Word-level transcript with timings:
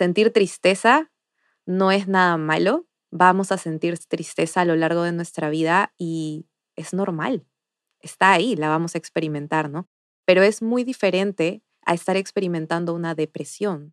sentir 0.00 0.32
tristeza 0.32 1.12
no 1.66 1.92
es 1.92 2.08
nada 2.08 2.38
malo. 2.38 2.86
Vamos 3.10 3.52
a 3.52 3.58
sentir 3.58 3.98
tristeza 3.98 4.62
a 4.62 4.64
lo 4.64 4.74
largo 4.74 5.02
de 5.02 5.12
nuestra 5.12 5.50
vida 5.50 5.92
y 5.98 6.46
es 6.74 6.94
normal. 6.94 7.44
Está 8.00 8.32
ahí, 8.32 8.56
la 8.56 8.70
vamos 8.70 8.94
a 8.94 8.98
experimentar, 8.98 9.68
¿no? 9.68 9.90
Pero 10.24 10.42
es 10.42 10.62
muy 10.62 10.84
diferente 10.84 11.62
a 11.84 11.92
estar 11.92 12.16
experimentando 12.16 12.94
una 12.94 13.14
depresión. 13.14 13.90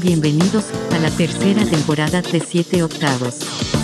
Bienvenidos 0.00 0.70
a 0.92 0.98
la 1.00 1.10
tercera 1.10 1.64
temporada 1.64 2.22
de 2.22 2.38
Siete 2.38 2.84
Octavos. 2.84 3.83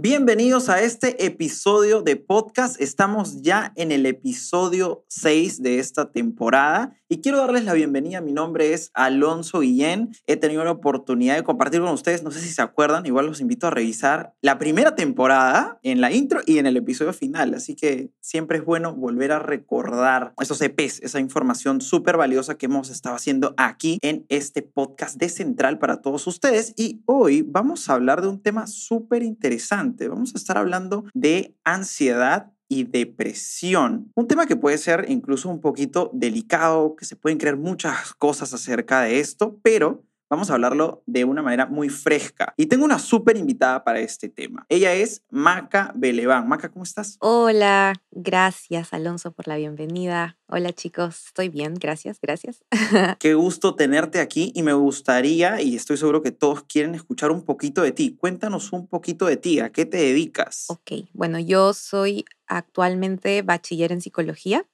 Bienvenidos 0.00 0.68
a 0.68 0.80
este 0.80 1.26
episodio 1.26 2.02
de 2.02 2.14
podcast. 2.14 2.80
Estamos 2.80 3.42
ya 3.42 3.72
en 3.74 3.90
el 3.90 4.06
episodio 4.06 5.04
6 5.08 5.60
de 5.60 5.80
esta 5.80 6.12
temporada 6.12 6.96
y 7.08 7.20
quiero 7.20 7.38
darles 7.38 7.64
la 7.64 7.72
bienvenida. 7.72 8.20
Mi 8.20 8.32
nombre 8.32 8.74
es 8.74 8.90
Alonso 8.92 9.60
Guillén. 9.60 10.14
He 10.26 10.36
tenido 10.36 10.64
la 10.64 10.72
oportunidad 10.72 11.36
de 11.36 11.42
compartir 11.42 11.80
con 11.80 11.90
ustedes, 11.90 12.22
no 12.22 12.30
sé 12.30 12.40
si 12.40 12.50
se 12.50 12.60
acuerdan, 12.60 13.06
igual 13.06 13.26
los 13.26 13.40
invito 13.40 13.66
a 13.66 13.70
revisar 13.70 14.34
la 14.42 14.58
primera 14.58 14.94
temporada 14.94 15.78
en 15.82 16.00
la 16.00 16.12
intro 16.12 16.40
y 16.44 16.58
en 16.58 16.66
el 16.66 16.76
episodio 16.76 17.12
final. 17.12 17.54
Así 17.54 17.74
que 17.74 18.10
siempre 18.20 18.58
es 18.58 18.64
bueno 18.64 18.94
volver 18.94 19.32
a 19.32 19.38
recordar 19.38 20.34
esos 20.40 20.60
EPs, 20.60 21.00
esa 21.00 21.20
información 21.20 21.80
súper 21.80 22.18
valiosa 22.18 22.56
que 22.56 22.66
hemos 22.66 22.90
estado 22.90 23.16
haciendo 23.16 23.54
aquí 23.56 23.98
en 24.02 24.26
este 24.28 24.62
podcast 24.62 25.16
de 25.16 25.30
Central 25.30 25.78
para 25.78 26.02
todos 26.02 26.26
ustedes. 26.26 26.74
Y 26.76 27.02
hoy 27.06 27.42
vamos 27.42 27.88
a 27.88 27.94
hablar 27.94 28.20
de 28.20 28.28
un 28.28 28.42
tema 28.42 28.66
súper 28.66 29.22
interesante. 29.22 30.08
Vamos 30.08 30.34
a 30.34 30.38
estar 30.38 30.58
hablando 30.58 31.04
de 31.14 31.54
ansiedad 31.64 32.52
y 32.68 32.84
depresión. 32.84 34.10
Un 34.14 34.28
tema 34.28 34.46
que 34.46 34.56
puede 34.56 34.78
ser 34.78 35.06
incluso 35.08 35.48
un 35.48 35.60
poquito 35.60 36.10
delicado, 36.12 36.94
que 36.96 37.04
se 37.04 37.16
pueden 37.16 37.38
creer 37.38 37.56
muchas 37.56 38.12
cosas 38.14 38.52
acerca 38.52 39.02
de 39.02 39.20
esto, 39.20 39.58
pero 39.62 40.04
vamos 40.30 40.50
a 40.50 40.54
hablarlo 40.54 41.02
de 41.06 41.24
una 41.24 41.42
manera 41.42 41.66
muy 41.66 41.88
fresca. 41.88 42.54
Y 42.56 42.66
tengo 42.66 42.84
una 42.84 42.98
súper 42.98 43.36
invitada 43.36 43.84
para 43.84 44.00
este 44.00 44.28
tema. 44.28 44.66
Ella 44.68 44.92
es 44.94 45.22
Maca 45.30 45.92
Beleván. 45.94 46.48
Maca, 46.48 46.70
¿cómo 46.70 46.84
estás? 46.84 47.16
Hola, 47.20 47.94
gracias 48.10 48.92
Alonso 48.92 49.32
por 49.32 49.48
la 49.48 49.56
bienvenida. 49.56 50.38
Hola 50.48 50.72
chicos, 50.72 51.26
estoy 51.26 51.48
bien, 51.48 51.74
gracias, 51.74 52.18
gracias. 52.20 52.64
Qué 53.18 53.34
gusto 53.34 53.74
tenerte 53.74 54.20
aquí 54.20 54.52
y 54.54 54.62
me 54.62 54.72
gustaría, 54.72 55.60
y 55.60 55.76
estoy 55.76 55.96
seguro 55.96 56.22
que 56.22 56.32
todos 56.32 56.62
quieren 56.64 56.94
escuchar 56.94 57.30
un 57.30 57.44
poquito 57.44 57.82
de 57.82 57.92
ti. 57.92 58.16
Cuéntanos 58.16 58.72
un 58.72 58.86
poquito 58.86 59.26
de 59.26 59.36
ti, 59.36 59.60
¿a 59.60 59.70
qué 59.70 59.86
te 59.86 59.98
dedicas? 59.98 60.66
Ok, 60.68 61.08
bueno, 61.12 61.38
yo 61.38 61.74
soy 61.74 62.24
actualmente 62.46 63.42
bachiller 63.42 63.92
en 63.92 64.00
psicología. 64.00 64.66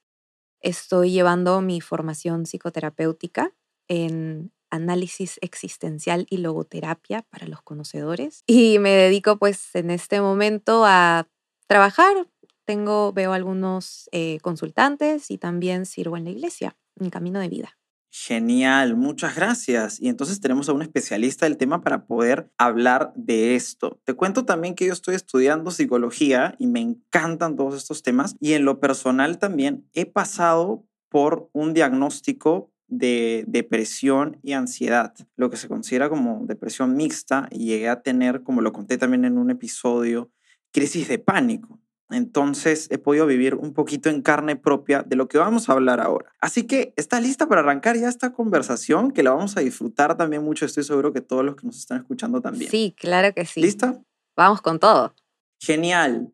Estoy 0.61 1.11
llevando 1.11 1.61
mi 1.61 1.81
formación 1.81 2.45
psicoterapéutica 2.45 3.53
en 3.87 4.51
análisis 4.69 5.37
existencial 5.41 6.25
y 6.29 6.37
logoterapia 6.37 7.23
para 7.23 7.47
los 7.47 7.61
conocedores. 7.61 8.43
Y 8.47 8.79
me 8.79 8.91
dedico 8.91 9.37
pues 9.37 9.73
en 9.75 9.91
este 9.91 10.21
momento 10.21 10.85
a 10.85 11.27
trabajar. 11.67 12.27
Tengo, 12.65 13.13
veo 13.13 13.33
algunos 13.33 14.09
eh, 14.11 14.39
consultantes 14.41 15.29
y 15.29 15.37
también 15.37 15.85
sirvo 15.85 16.17
en 16.17 16.25
la 16.25 16.31
iglesia, 16.31 16.75
en 16.99 17.09
camino 17.09 17.39
de 17.39 17.49
vida. 17.49 17.77
Genial, 18.17 18.95
muchas 18.95 19.35
gracias. 19.35 20.01
Y 20.01 20.07
entonces 20.07 20.39
tenemos 20.39 20.69
a 20.69 20.73
un 20.73 20.81
especialista 20.81 21.45
del 21.45 21.57
tema 21.57 21.81
para 21.81 22.05
poder 22.05 22.49
hablar 22.57 23.11
de 23.17 23.55
esto. 23.55 23.99
Te 24.05 24.13
cuento 24.13 24.45
también 24.45 24.73
que 24.73 24.85
yo 24.85 24.93
estoy 24.93 25.15
estudiando 25.15 25.69
psicología 25.69 26.55
y 26.57 26.67
me 26.67 26.79
encantan 26.79 27.57
todos 27.57 27.75
estos 27.75 28.03
temas. 28.03 28.37
Y 28.39 28.53
en 28.53 28.63
lo 28.63 28.79
personal 28.79 29.37
también 29.37 29.89
he 29.93 30.05
pasado 30.05 30.85
por 31.09 31.49
un 31.51 31.73
diagnóstico 31.73 32.71
de 32.87 33.43
depresión 33.47 34.37
y 34.43 34.53
ansiedad, 34.53 35.13
lo 35.35 35.49
que 35.49 35.57
se 35.57 35.67
considera 35.67 36.09
como 36.09 36.45
depresión 36.45 36.95
mixta 36.95 37.47
y 37.51 37.65
llegué 37.65 37.89
a 37.89 38.01
tener, 38.01 38.43
como 38.43 38.61
lo 38.61 38.73
conté 38.73 38.97
también 38.97 39.25
en 39.25 39.37
un 39.37 39.49
episodio, 39.49 40.31
crisis 40.71 41.07
de 41.07 41.19
pánico. 41.19 41.79
Entonces 42.11 42.87
he 42.91 42.99
podido 42.99 43.25
vivir 43.25 43.55
un 43.55 43.73
poquito 43.73 44.09
en 44.09 44.21
carne 44.21 44.55
propia 44.55 45.01
de 45.01 45.15
lo 45.15 45.27
que 45.27 45.39
vamos 45.39 45.69
a 45.69 45.73
hablar 45.73 45.99
ahora. 45.99 46.31
Así 46.39 46.63
que, 46.63 46.93
¿estás 46.97 47.23
lista 47.23 47.47
para 47.47 47.61
arrancar 47.61 47.97
ya 47.97 48.07
esta 48.07 48.31
conversación? 48.31 49.11
Que 49.11 49.23
la 49.23 49.31
vamos 49.31 49.57
a 49.57 49.61
disfrutar 49.61 50.15
también 50.15 50.43
mucho. 50.43 50.65
Estoy 50.65 50.83
seguro 50.83 51.13
que 51.13 51.21
todos 51.21 51.43
los 51.43 51.55
que 51.55 51.65
nos 51.65 51.77
están 51.77 51.97
escuchando 51.97 52.41
también. 52.41 52.69
Sí, 52.69 52.93
claro 52.97 53.33
que 53.33 53.45
sí. 53.45 53.61
¿Lista? 53.61 53.99
Vamos 54.35 54.61
con 54.61 54.79
todo. 54.79 55.15
Genial, 55.59 56.31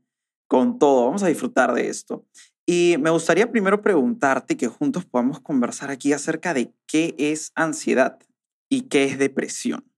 con 0.47 0.77
todo. 0.77 1.05
Vamos 1.05 1.23
a 1.23 1.27
disfrutar 1.27 1.73
de 1.73 1.87
esto. 1.87 2.25
Y 2.73 2.95
me 2.99 3.09
gustaría 3.09 3.51
primero 3.51 3.81
preguntarte 3.81 4.55
que 4.55 4.69
juntos 4.69 5.03
podamos 5.03 5.41
conversar 5.41 5.91
aquí 5.91 6.13
acerca 6.13 6.53
de 6.53 6.73
qué 6.87 7.15
es 7.17 7.51
ansiedad 7.53 8.17
y 8.69 8.83
qué 8.83 9.03
es 9.03 9.19
depresión. 9.19 9.91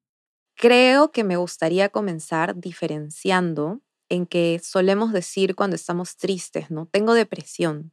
Creo 0.55 1.11
que 1.11 1.23
me 1.23 1.37
gustaría 1.37 1.89
comenzar 1.89 2.55
diferenciando 2.55 3.81
en 4.09 4.25
que 4.25 4.59
solemos 4.63 5.13
decir 5.13 5.53
cuando 5.53 5.75
estamos 5.75 6.17
tristes, 6.17 6.71
¿no? 6.71 6.87
Tengo 6.87 7.13
depresión 7.13 7.91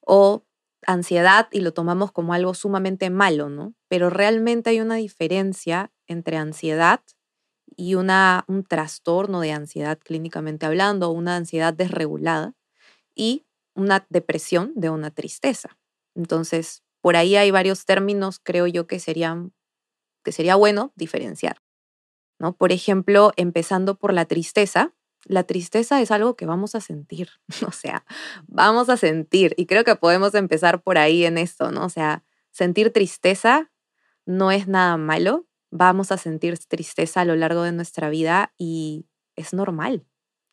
o 0.00 0.44
ansiedad 0.84 1.46
y 1.52 1.60
lo 1.60 1.72
tomamos 1.72 2.10
como 2.10 2.34
algo 2.34 2.52
sumamente 2.54 3.10
malo, 3.10 3.48
¿no? 3.48 3.74
Pero 3.86 4.10
realmente 4.10 4.70
hay 4.70 4.80
una 4.80 4.96
diferencia 4.96 5.92
entre 6.08 6.36
ansiedad 6.36 7.00
y 7.76 7.94
una, 7.94 8.44
un 8.48 8.64
trastorno 8.64 9.40
de 9.40 9.52
ansiedad 9.52 10.00
clínicamente 10.02 10.66
hablando, 10.66 11.12
una 11.12 11.36
ansiedad 11.36 11.72
desregulada 11.72 12.54
y 13.14 13.44
una 13.74 14.06
depresión 14.08 14.72
de 14.74 14.90
una 14.90 15.10
tristeza. 15.10 15.78
Entonces, 16.14 16.82
por 17.00 17.16
ahí 17.16 17.36
hay 17.36 17.50
varios 17.50 17.84
términos, 17.84 18.40
creo 18.42 18.66
yo, 18.66 18.86
que 18.86 19.00
serían 19.00 19.52
que 20.22 20.32
sería 20.32 20.56
bueno 20.56 20.92
diferenciar. 20.96 21.62
¿no? 22.38 22.56
Por 22.56 22.72
ejemplo, 22.72 23.32
empezando 23.36 23.98
por 23.98 24.12
la 24.12 24.24
tristeza, 24.24 24.94
la 25.24 25.44
tristeza 25.44 26.00
es 26.00 26.10
algo 26.10 26.36
que 26.36 26.46
vamos 26.46 26.74
a 26.74 26.80
sentir, 26.80 27.28
o 27.66 27.72
sea, 27.72 28.04
vamos 28.46 28.88
a 28.88 28.96
sentir, 28.96 29.54
y 29.56 29.66
creo 29.66 29.84
que 29.84 29.96
podemos 29.96 30.34
empezar 30.34 30.82
por 30.82 30.98
ahí 30.98 31.24
en 31.24 31.38
esto, 31.38 31.70
¿no? 31.70 31.84
O 31.84 31.90
sea, 31.90 32.24
sentir 32.50 32.92
tristeza 32.92 33.70
no 34.24 34.50
es 34.50 34.66
nada 34.66 34.96
malo, 34.96 35.46
vamos 35.70 36.10
a 36.12 36.16
sentir 36.16 36.58
tristeza 36.58 37.20
a 37.20 37.24
lo 37.24 37.36
largo 37.36 37.62
de 37.62 37.72
nuestra 37.72 38.08
vida 38.08 38.54
y 38.56 39.06
es 39.36 39.52
normal, 39.52 40.06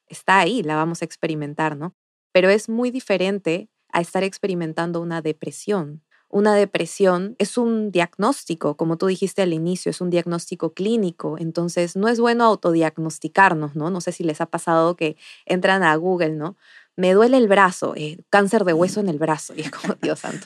está 0.07 0.39
ahí, 0.39 0.63
la 0.63 0.75
vamos 0.75 1.01
a 1.01 1.05
experimentar, 1.05 1.77
¿no? 1.77 1.95
Pero 2.37 2.51
es 2.51 2.69
muy 2.69 2.91
diferente 2.91 3.67
a 3.91 3.99
estar 3.99 4.23
experimentando 4.23 5.01
una 5.01 5.23
depresión, 5.23 6.03
una 6.29 6.53
depresión 6.53 7.35
es 7.39 7.57
un 7.57 7.89
diagnóstico, 7.89 8.77
como 8.77 8.99
tú 8.99 9.07
dijiste 9.07 9.41
al 9.41 9.53
inicio, 9.53 9.89
es 9.89 10.01
un 10.01 10.11
diagnóstico 10.11 10.75
clínico, 10.75 11.37
entonces 11.39 11.95
no 11.95 12.07
es 12.07 12.19
bueno 12.19 12.43
autodiagnosticarnos, 12.43 13.75
¿no? 13.75 13.89
No 13.89 14.01
sé 14.01 14.11
si 14.11 14.23
les 14.23 14.39
ha 14.39 14.45
pasado 14.45 14.95
que 14.95 15.17
entran 15.47 15.81
a 15.81 15.95
Google, 15.95 16.35
¿no? 16.35 16.57
Me 16.95 17.13
duele 17.13 17.37
el 17.37 17.47
brazo, 17.47 17.93
eh, 17.95 18.19
cáncer 18.29 18.65
de 18.65 18.73
hueso 18.73 18.99
en 18.99 19.09
el 19.09 19.17
brazo, 19.17 19.55
y 19.55 19.61
es 19.61 19.71
como, 19.71 19.95
Dios 20.03 20.19
santo. 20.19 20.45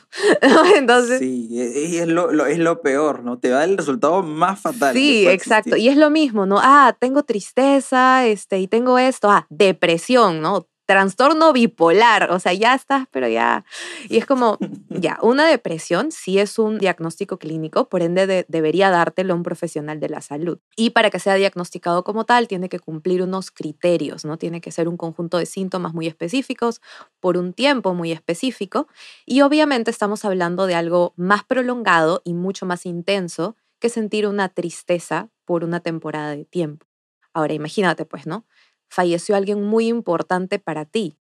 Entonces, 0.78 1.20
sí, 1.20 1.50
es 1.60 2.08
lo, 2.08 2.46
es 2.46 2.60
lo 2.60 2.82
peor, 2.82 3.22
¿no? 3.26 3.38
Te 3.38 3.50
da 3.50 3.66
el 3.66 3.78
resultado 3.78 4.24
más 4.24 4.62
fatal. 4.62 4.94
Sí, 4.94 5.28
exacto, 5.28 5.76
y 5.76 5.90
es 5.90 5.98
lo 5.98 6.10
mismo, 6.10 6.46
¿no? 6.46 6.58
Ah, 6.62 6.96
tengo 6.98 7.24
tristeza, 7.24 8.26
este, 8.28 8.60
y 8.60 8.68
tengo 8.68 8.98
esto, 8.98 9.30
ah, 9.30 9.46
depresión, 9.50 10.40
¿no? 10.40 10.71
Trastorno 10.92 11.54
bipolar, 11.54 12.32
o 12.32 12.40
sea, 12.40 12.54
ya 12.54 12.76
estás, 12.76 13.06
pero 13.12 13.28
ya. 13.30 13.64
Y 14.10 14.18
es 14.18 14.26
como, 14.26 14.58
ya, 14.90 15.18
una 15.22 15.48
depresión 15.48 16.12
sí 16.12 16.38
es 16.38 16.60
un 16.60 16.80
diagnóstico 16.80 17.40
clínico, 17.40 17.88
por 17.88 18.02
ende 18.02 18.46
debería 18.48 18.90
dártelo 18.90 19.34
un 19.34 19.44
profesional 19.44 20.00
de 20.02 20.10
la 20.10 20.22
salud. 20.22 20.60
Y 20.76 20.90
para 20.90 21.10
que 21.10 21.20
sea 21.20 21.36
diagnosticado 21.36 22.04
como 22.04 22.26
tal, 22.26 22.50
tiene 22.50 22.68
que 22.68 22.80
cumplir 22.80 23.24
unos 23.24 23.52
criterios, 23.52 24.26
¿no? 24.26 24.38
Tiene 24.38 24.60
que 24.60 24.72
ser 24.72 24.90
un 24.90 24.98
conjunto 24.98 25.38
de 25.38 25.46
síntomas 25.46 25.94
muy 25.94 26.08
específicos 26.08 26.82
por 27.22 27.38
un 27.38 27.54
tiempo 27.54 27.94
muy 27.94 28.12
específico. 28.12 28.88
Y 29.26 29.42
obviamente 29.42 29.92
estamos 29.92 30.26
hablando 30.26 30.68
de 30.68 30.76
algo 30.76 31.14
más 31.16 31.46
prolongado 31.46 32.22
y 32.26 32.34
mucho 32.34 32.66
más 32.66 32.86
intenso 32.86 33.56
que 33.80 33.90
sentir 33.90 34.28
una 34.28 34.50
tristeza 34.50 35.30
por 35.46 35.64
una 35.64 35.80
temporada 35.80 36.32
de 36.36 36.44
tiempo. 36.46 36.86
Ahora, 37.34 37.54
imagínate, 37.54 38.06
pues, 38.06 38.28
¿no? 38.28 38.46
Falleció 38.92 39.36
alguien 39.36 39.64
muy 39.64 39.88
importante 39.88 40.60
para 40.60 40.86
ti. 40.86 41.18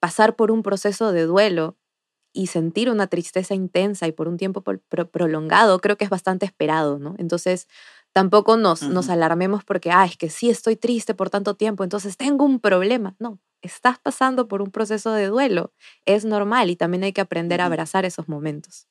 Pasar 0.00 0.34
por 0.34 0.50
un 0.50 0.62
proceso 0.62 1.12
de 1.12 1.24
duelo 1.24 1.78
y 2.32 2.48
sentir 2.48 2.90
una 2.90 3.06
tristeza 3.06 3.54
intensa 3.54 4.08
y 4.08 4.12
por 4.12 4.26
un 4.26 4.36
tiempo 4.36 4.62
prolongado 4.62 5.78
creo 5.78 5.96
que 5.96 6.04
es 6.04 6.10
bastante 6.10 6.44
esperado, 6.44 6.98
¿no? 6.98 7.14
Entonces, 7.18 7.68
tampoco 8.12 8.56
nos, 8.56 8.82
nos 8.82 9.08
alarmemos 9.08 9.62
porque, 9.64 9.92
ah, 9.92 10.04
es 10.04 10.16
que 10.16 10.30
sí 10.30 10.50
estoy 10.50 10.74
triste 10.74 11.14
por 11.14 11.30
tanto 11.30 11.54
tiempo, 11.54 11.84
entonces 11.84 12.16
tengo 12.16 12.44
un 12.44 12.58
problema. 12.58 13.14
No, 13.20 13.38
estás 13.62 14.00
pasando 14.00 14.48
por 14.48 14.60
un 14.60 14.72
proceso 14.72 15.12
de 15.12 15.28
duelo, 15.28 15.72
es 16.04 16.24
normal 16.24 16.70
y 16.70 16.76
también 16.76 17.04
hay 17.04 17.12
que 17.12 17.20
aprender 17.20 17.60
a 17.60 17.66
abrazar 17.66 18.04
esos 18.04 18.28
momentos. 18.28 18.88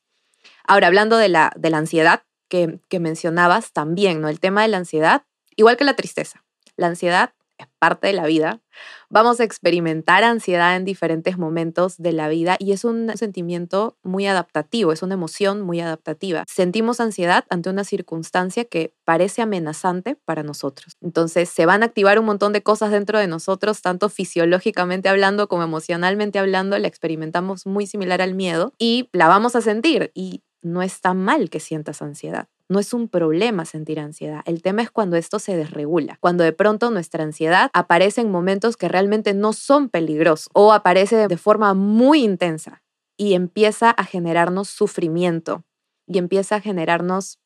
Ahora, 0.66 0.88
hablando 0.88 1.18
de 1.18 1.28
la, 1.28 1.52
de 1.58 1.70
la 1.70 1.80
ansiedad 1.80 2.24
que, 2.48 2.80
que 2.88 3.02
mencionabas 3.02 3.74
también, 3.74 4.22
¿no? 4.22 4.30
El 4.30 4.40
tema 4.40 4.62
de 4.62 4.70
la 4.70 4.78
ansiedad, 4.78 5.26
igual 5.58 5.76
que 5.76 5.84
la 5.84 5.98
tristeza. 5.98 6.46
La 6.78 6.88
ansiedad 6.88 7.34
es 7.64 7.70
parte 7.80 8.08
de 8.08 8.14
la 8.14 8.26
vida. 8.26 8.62
Vamos 9.10 9.40
a 9.40 9.44
experimentar 9.44 10.24
ansiedad 10.24 10.76
en 10.76 10.86
diferentes 10.86 11.38
momentos 11.38 11.98
de 11.98 12.14
la 12.14 12.28
vida 12.30 12.56
y 12.60 12.72
es 12.72 12.84
un 12.86 13.16
sentimiento 13.16 13.98
muy 14.04 14.26
adaptativo, 14.26 14.92
es 14.92 15.04
una 15.04 15.14
emoción 15.14 15.62
muy 15.62 15.80
adaptativa. 15.82 16.44
Sentimos 16.48 17.00
ansiedad 17.00 17.46
ante 17.50 17.70
una 17.70 17.84
circunstancia 17.84 18.66
que 18.66 18.94
parece 19.06 19.42
amenazante 19.42 20.16
para 20.26 20.44
nosotros. 20.44 20.94
Entonces 21.02 21.50
se 21.50 21.66
van 21.66 21.84
a 21.84 21.88
activar 21.88 22.20
un 22.20 22.26
montón 22.26 22.54
de 22.54 22.64
cosas 22.64 22.92
dentro 22.92 23.20
de 23.20 23.28
nosotros, 23.28 23.82
tanto 23.82 24.10
fisiológicamente 24.10 25.10
hablando 25.10 25.48
como 25.48 25.64
emocionalmente 25.64 26.40
hablando, 26.40 26.78
la 26.78 26.88
experimentamos 26.88 27.66
muy 27.66 27.88
similar 27.88 28.22
al 28.22 28.34
miedo 28.34 28.74
y 28.80 29.10
la 29.12 29.28
vamos 29.28 29.56
a 29.56 29.62
sentir 29.62 30.12
y 30.14 30.44
no 30.62 30.82
está 30.82 31.14
mal 31.14 31.50
que 31.50 31.60
sientas 31.60 32.02
ansiedad. 32.02 32.48
No 32.70 32.80
es 32.80 32.94
un 32.94 33.10
problema 33.10 33.66
sentir 33.66 34.00
ansiedad. 34.00 34.42
El 34.46 34.62
tema 34.62 34.82
es 34.82 34.90
cuando 34.90 35.18
esto 35.18 35.40
se 35.40 35.56
desregula, 35.56 36.18
cuando 36.20 36.44
de 36.44 36.54
pronto 36.54 36.90
nuestra 36.92 37.24
ansiedad 37.24 37.70
aparece 37.74 38.22
en 38.22 38.32
momentos 38.32 38.78
que 38.78 38.88
realmente 38.88 39.34
no 39.34 39.54
son 39.54 39.90
peligrosos 39.90 40.50
o 40.54 40.72
aparece 40.74 41.28
de 41.28 41.38
forma 41.38 41.74
muy 41.74 42.24
intensa 42.24 42.82
y 43.18 43.34
empieza 43.34 43.90
a 43.92 44.06
generarnos 44.06 44.70
sufrimiento 44.70 45.66
y 46.08 46.18
empieza 46.18 46.56
a 46.56 46.62
generarnos 46.62 47.40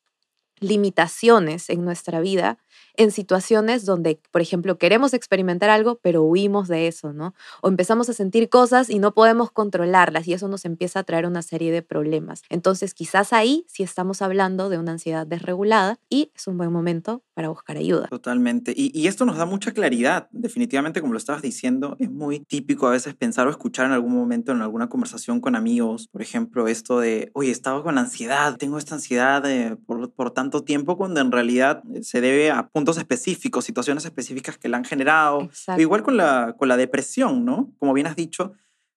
limitaciones 0.60 1.70
en 1.70 1.84
nuestra 1.84 2.20
vida 2.20 2.58
en 2.98 3.10
situaciones 3.12 3.86
donde, 3.86 4.20
por 4.30 4.42
ejemplo, 4.42 4.76
queremos 4.76 5.14
experimentar 5.14 5.70
algo, 5.70 5.98
pero 6.02 6.22
huimos 6.22 6.68
de 6.68 6.88
eso, 6.88 7.12
¿no? 7.12 7.34
O 7.62 7.68
empezamos 7.68 8.08
a 8.10 8.12
sentir 8.12 8.50
cosas 8.50 8.90
y 8.90 8.98
no 8.98 9.14
podemos 9.14 9.50
controlarlas 9.50 10.28
y 10.28 10.34
eso 10.34 10.48
nos 10.48 10.64
empieza 10.64 11.00
a 11.00 11.04
traer 11.04 11.24
una 11.24 11.42
serie 11.42 11.72
de 11.72 11.82
problemas. 11.82 12.42
Entonces, 12.50 12.92
quizás 12.92 13.32
ahí 13.32 13.64
sí 13.68 13.82
estamos 13.82 14.20
hablando 14.20 14.68
de 14.68 14.78
una 14.78 14.92
ansiedad 14.92 15.26
desregulada 15.26 15.98
y 16.10 16.32
es 16.34 16.46
un 16.48 16.58
buen 16.58 16.72
momento 16.72 17.22
para 17.34 17.48
buscar 17.48 17.76
ayuda. 17.76 18.08
Totalmente. 18.08 18.74
Y, 18.76 18.90
y 18.92 19.06
esto 19.06 19.24
nos 19.24 19.36
da 19.36 19.46
mucha 19.46 19.72
claridad. 19.72 20.28
Definitivamente, 20.32 21.00
como 21.00 21.12
lo 21.12 21.18
estabas 21.18 21.40
diciendo, 21.40 21.96
es 22.00 22.10
muy 22.10 22.40
típico 22.40 22.88
a 22.88 22.90
veces 22.90 23.14
pensar 23.14 23.46
o 23.46 23.50
escuchar 23.50 23.86
en 23.86 23.92
algún 23.92 24.12
momento 24.12 24.50
en 24.50 24.60
alguna 24.60 24.88
conversación 24.88 25.40
con 25.40 25.54
amigos, 25.54 26.08
por 26.08 26.20
ejemplo, 26.20 26.66
esto 26.66 26.98
de, 26.98 27.30
oye, 27.34 27.52
estaba 27.52 27.82
con 27.82 27.96
ansiedad, 27.96 28.56
tengo 28.56 28.76
esta 28.76 28.96
ansiedad 28.96 29.48
eh, 29.48 29.76
por, 29.86 30.12
por 30.12 30.32
tanto 30.32 30.64
tiempo, 30.64 30.96
cuando 30.96 31.20
en 31.20 31.30
realidad 31.30 31.82
eh, 31.94 32.02
se 32.02 32.20
debe 32.20 32.50
a 32.50 32.68
puntos 32.88 33.02
específicos, 33.02 33.66
situaciones 33.66 34.06
específicas 34.06 34.56
que 34.56 34.68
la 34.68 34.78
han 34.78 34.84
generado. 34.84 35.50
Igual 35.76 36.02
con 36.02 36.16
la, 36.16 36.54
con 36.56 36.68
la 36.68 36.78
depresión, 36.78 37.44
¿no? 37.44 37.70
Como 37.78 37.92
bien 37.92 38.06
has 38.06 38.16
dicho, 38.16 38.54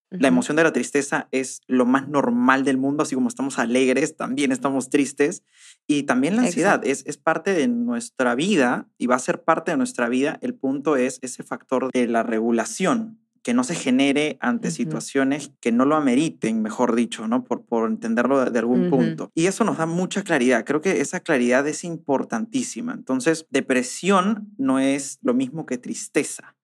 la 0.09 0.29
emoción 0.29 0.55
de 0.55 0.63
la 0.63 0.71
tristeza 0.71 1.27
es 1.31 1.59
lo 1.67 1.85
más 1.85 2.07
normal 2.07 2.63
del 2.63 2.77
mundo, 2.77 3.03
así 3.03 3.15
como 3.15 3.27
estamos 3.27 3.59
alegres, 3.59 4.15
también 4.15 4.53
estamos 4.53 4.89
tristes. 4.89 5.43
Y 5.87 6.03
también 6.03 6.37
la 6.37 6.43
ansiedad 6.43 6.81
es, 6.85 7.03
es, 7.05 7.17
parte 7.17 7.53
de 7.53 7.67
nuestra 7.67 8.33
vida 8.33 8.87
y 8.97 9.07
va 9.07 9.15
a 9.15 9.19
ser 9.19 9.43
parte 9.43 9.71
de 9.71 9.77
nuestra 9.77 10.07
vida. 10.07 10.39
El 10.41 10.53
punto 10.53 10.95
es 10.95 11.19
ese 11.21 11.43
factor 11.43 11.91
de 11.91 12.07
la 12.07 12.23
regulación, 12.23 13.20
que 13.43 13.53
no 13.53 13.63
se 13.63 13.75
genere 13.75 14.37
ante 14.39 14.69
situaciones 14.69 15.51
que 15.59 15.71
no 15.71 15.85
lo 15.85 15.95
ameriten, 15.95 16.61
mejor 16.61 16.95
dicho, 16.95 17.27
¿no? 17.27 17.43
Por, 17.43 17.65
por 17.65 17.89
entenderlo 17.89 18.43
de, 18.43 18.59
algún 18.59 18.89
punto. 18.89 19.31
Y 19.33 19.47
eso 19.47 19.63
nos 19.63 19.77
da 19.77 19.85
mucha 19.85 20.23
claridad. 20.23 20.63
Creo 20.63 20.81
que 20.81 21.01
esa 21.01 21.21
claridad 21.21 21.67
es 21.67 21.83
importantísima. 21.83 22.93
Entonces, 22.93 23.47
depresión 23.49 24.53
no 24.57 24.79
es 24.79 25.17
lo 25.21 25.33
mismo 25.33 25.65
que 25.65 25.77
tristeza. 25.77 26.55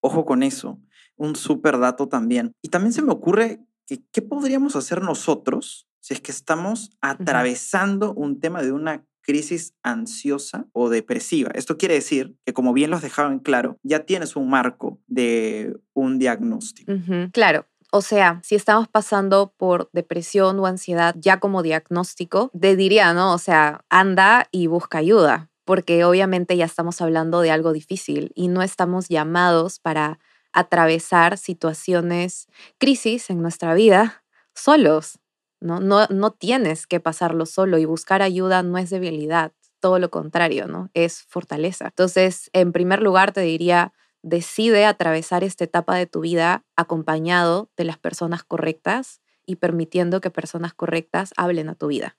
Ojo 0.00 0.24
con 0.24 0.42
eso. 0.42 0.80
Un 1.16 1.36
súper 1.36 1.78
dato 1.78 2.08
también. 2.08 2.52
Y 2.62 2.68
también 2.68 2.92
se 2.92 3.02
me 3.02 3.12
ocurre 3.12 3.60
que, 3.86 4.02
¿qué 4.10 4.22
podríamos 4.22 4.74
hacer 4.74 5.02
nosotros 5.02 5.86
si 6.00 6.14
es 6.14 6.20
que 6.20 6.32
estamos 6.32 6.90
atravesando 7.00 8.12
un 8.12 8.40
tema 8.40 8.62
de 8.62 8.72
una 8.72 9.04
crisis 9.24 9.74
ansiosa 9.82 10.66
o 10.72 10.88
depresiva. 10.88 11.50
Esto 11.54 11.76
quiere 11.76 11.94
decir 11.94 12.36
que, 12.44 12.52
como 12.52 12.72
bien 12.72 12.90
los 12.90 13.02
dejaba 13.02 13.32
en 13.32 13.40
claro, 13.40 13.78
ya 13.82 14.00
tienes 14.00 14.36
un 14.36 14.48
marco 14.48 15.00
de 15.06 15.76
un 15.92 16.18
diagnóstico. 16.18 16.92
Claro. 17.32 17.66
O 17.90 18.02
sea, 18.02 18.40
si 18.42 18.56
estamos 18.56 18.88
pasando 18.88 19.54
por 19.56 19.88
depresión 19.92 20.58
o 20.58 20.66
ansiedad 20.66 21.14
ya 21.18 21.38
como 21.38 21.62
diagnóstico, 21.62 22.50
te 22.58 22.76
diría, 22.76 23.14
¿no? 23.14 23.32
O 23.32 23.38
sea, 23.38 23.84
anda 23.88 24.48
y 24.50 24.66
busca 24.66 24.98
ayuda, 24.98 25.48
porque 25.64 26.04
obviamente 26.04 26.56
ya 26.56 26.64
estamos 26.64 27.00
hablando 27.00 27.40
de 27.40 27.52
algo 27.52 27.72
difícil 27.72 28.32
y 28.34 28.48
no 28.48 28.62
estamos 28.62 29.08
llamados 29.08 29.78
para 29.78 30.18
atravesar 30.52 31.38
situaciones, 31.38 32.48
crisis 32.78 33.30
en 33.30 33.40
nuestra 33.42 33.74
vida 33.74 34.24
solos. 34.54 35.18
¿No? 35.64 35.80
No, 35.80 36.30
tienes 36.30 36.86
que 36.86 37.00
pasarlo 37.00 37.46
solo 37.46 37.78
y 37.78 37.86
buscar 37.86 38.22
ayuda 38.22 38.62
no 38.62 38.76
es 38.76 38.90
debilidad, 38.90 39.52
todo 39.80 39.98
lo 39.98 40.10
contrario, 40.10 40.66
¿no? 40.68 40.90
Es 40.92 41.22
fortaleza. 41.22 41.86
Entonces, 41.86 42.50
en 42.52 42.72
primer 42.72 43.02
lugar, 43.02 43.32
te 43.32 43.40
diría, 43.40 43.94
decide 44.22 44.84
atravesar 44.84 45.42
esta 45.42 45.64
etapa 45.64 45.96
de 45.96 46.06
tu 46.06 46.20
vida 46.20 46.64
acompañado 46.76 47.70
de 47.76 47.84
las 47.84 47.98
personas 47.98 48.44
correctas 48.44 49.22
y 49.46 49.56
permitiendo 49.56 50.20
que 50.20 50.30
personas 50.30 50.74
correctas 50.74 51.32
hablen 51.36 51.70
a 51.70 51.74
tu 51.74 51.86
vida. 51.88 52.16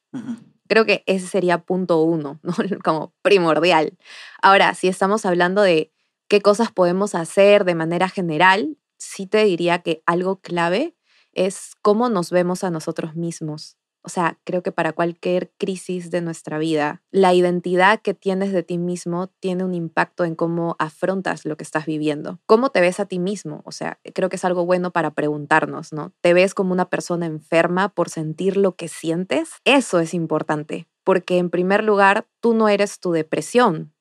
Creo 0.67 0.85
que 0.85 1.03
ese 1.05 1.27
sería 1.27 1.59
punto 1.59 2.01
uno, 2.01 2.39
¿no? 2.41 2.53
como 2.83 3.13
primordial. 3.21 3.97
Ahora, 4.41 4.73
si 4.73 4.87
estamos 4.87 5.25
hablando 5.25 5.61
de 5.61 5.91
qué 6.27 6.41
cosas 6.41 6.71
podemos 6.71 7.13
hacer 7.13 7.63
de 7.63 7.75
manera 7.75 8.09
general, 8.09 8.77
sí 8.97 9.27
te 9.27 9.43
diría 9.43 9.79
que 9.79 10.01
algo 10.07 10.39
clave 10.41 10.94
es 11.35 11.73
cómo 11.81 12.09
nos 12.09 12.31
vemos 12.31 12.63
a 12.63 12.71
nosotros 12.71 13.15
mismos. 13.15 13.77
O 14.05 14.09
sea, 14.09 14.37
creo 14.43 14.61
que 14.61 14.71
para 14.71 14.93
cualquier 14.93 15.51
crisis 15.57 16.11
de 16.11 16.21
nuestra 16.21 16.59
vida, 16.59 17.01
la 17.09 17.33
identidad 17.33 17.99
que 18.01 18.13
tienes 18.13 18.53
de 18.53 18.61
ti 18.61 18.77
mismo 18.77 19.31
tiene 19.39 19.63
un 19.63 19.73
impacto 19.73 20.25
en 20.25 20.35
cómo 20.35 20.75
afrontas 20.77 21.43
lo 21.43 21.57
que 21.57 21.63
estás 21.63 21.87
viviendo. 21.87 22.39
¿Cómo 22.45 22.69
te 22.69 22.81
ves 22.81 22.99
a 22.99 23.07
ti 23.07 23.17
mismo? 23.17 23.63
O 23.65 23.71
sea, 23.71 23.99
creo 24.13 24.29
que 24.29 24.35
es 24.35 24.45
algo 24.45 24.63
bueno 24.63 24.91
para 24.91 25.11
preguntarnos, 25.15 25.91
¿no? 25.91 26.13
¿Te 26.21 26.35
ves 26.35 26.53
como 26.53 26.71
una 26.71 26.87
persona 26.87 27.25
enferma 27.25 27.89
por 27.89 28.09
sentir 28.09 28.57
lo 28.57 28.75
que 28.75 28.89
sientes? 28.89 29.53
Eso 29.65 29.99
es 29.99 30.13
importante, 30.13 30.87
porque 31.03 31.39
en 31.39 31.49
primer 31.49 31.83
lugar, 31.83 32.27
tú 32.41 32.53
no 32.53 32.69
eres 32.69 32.99
tu 32.99 33.11
depresión, 33.11 33.94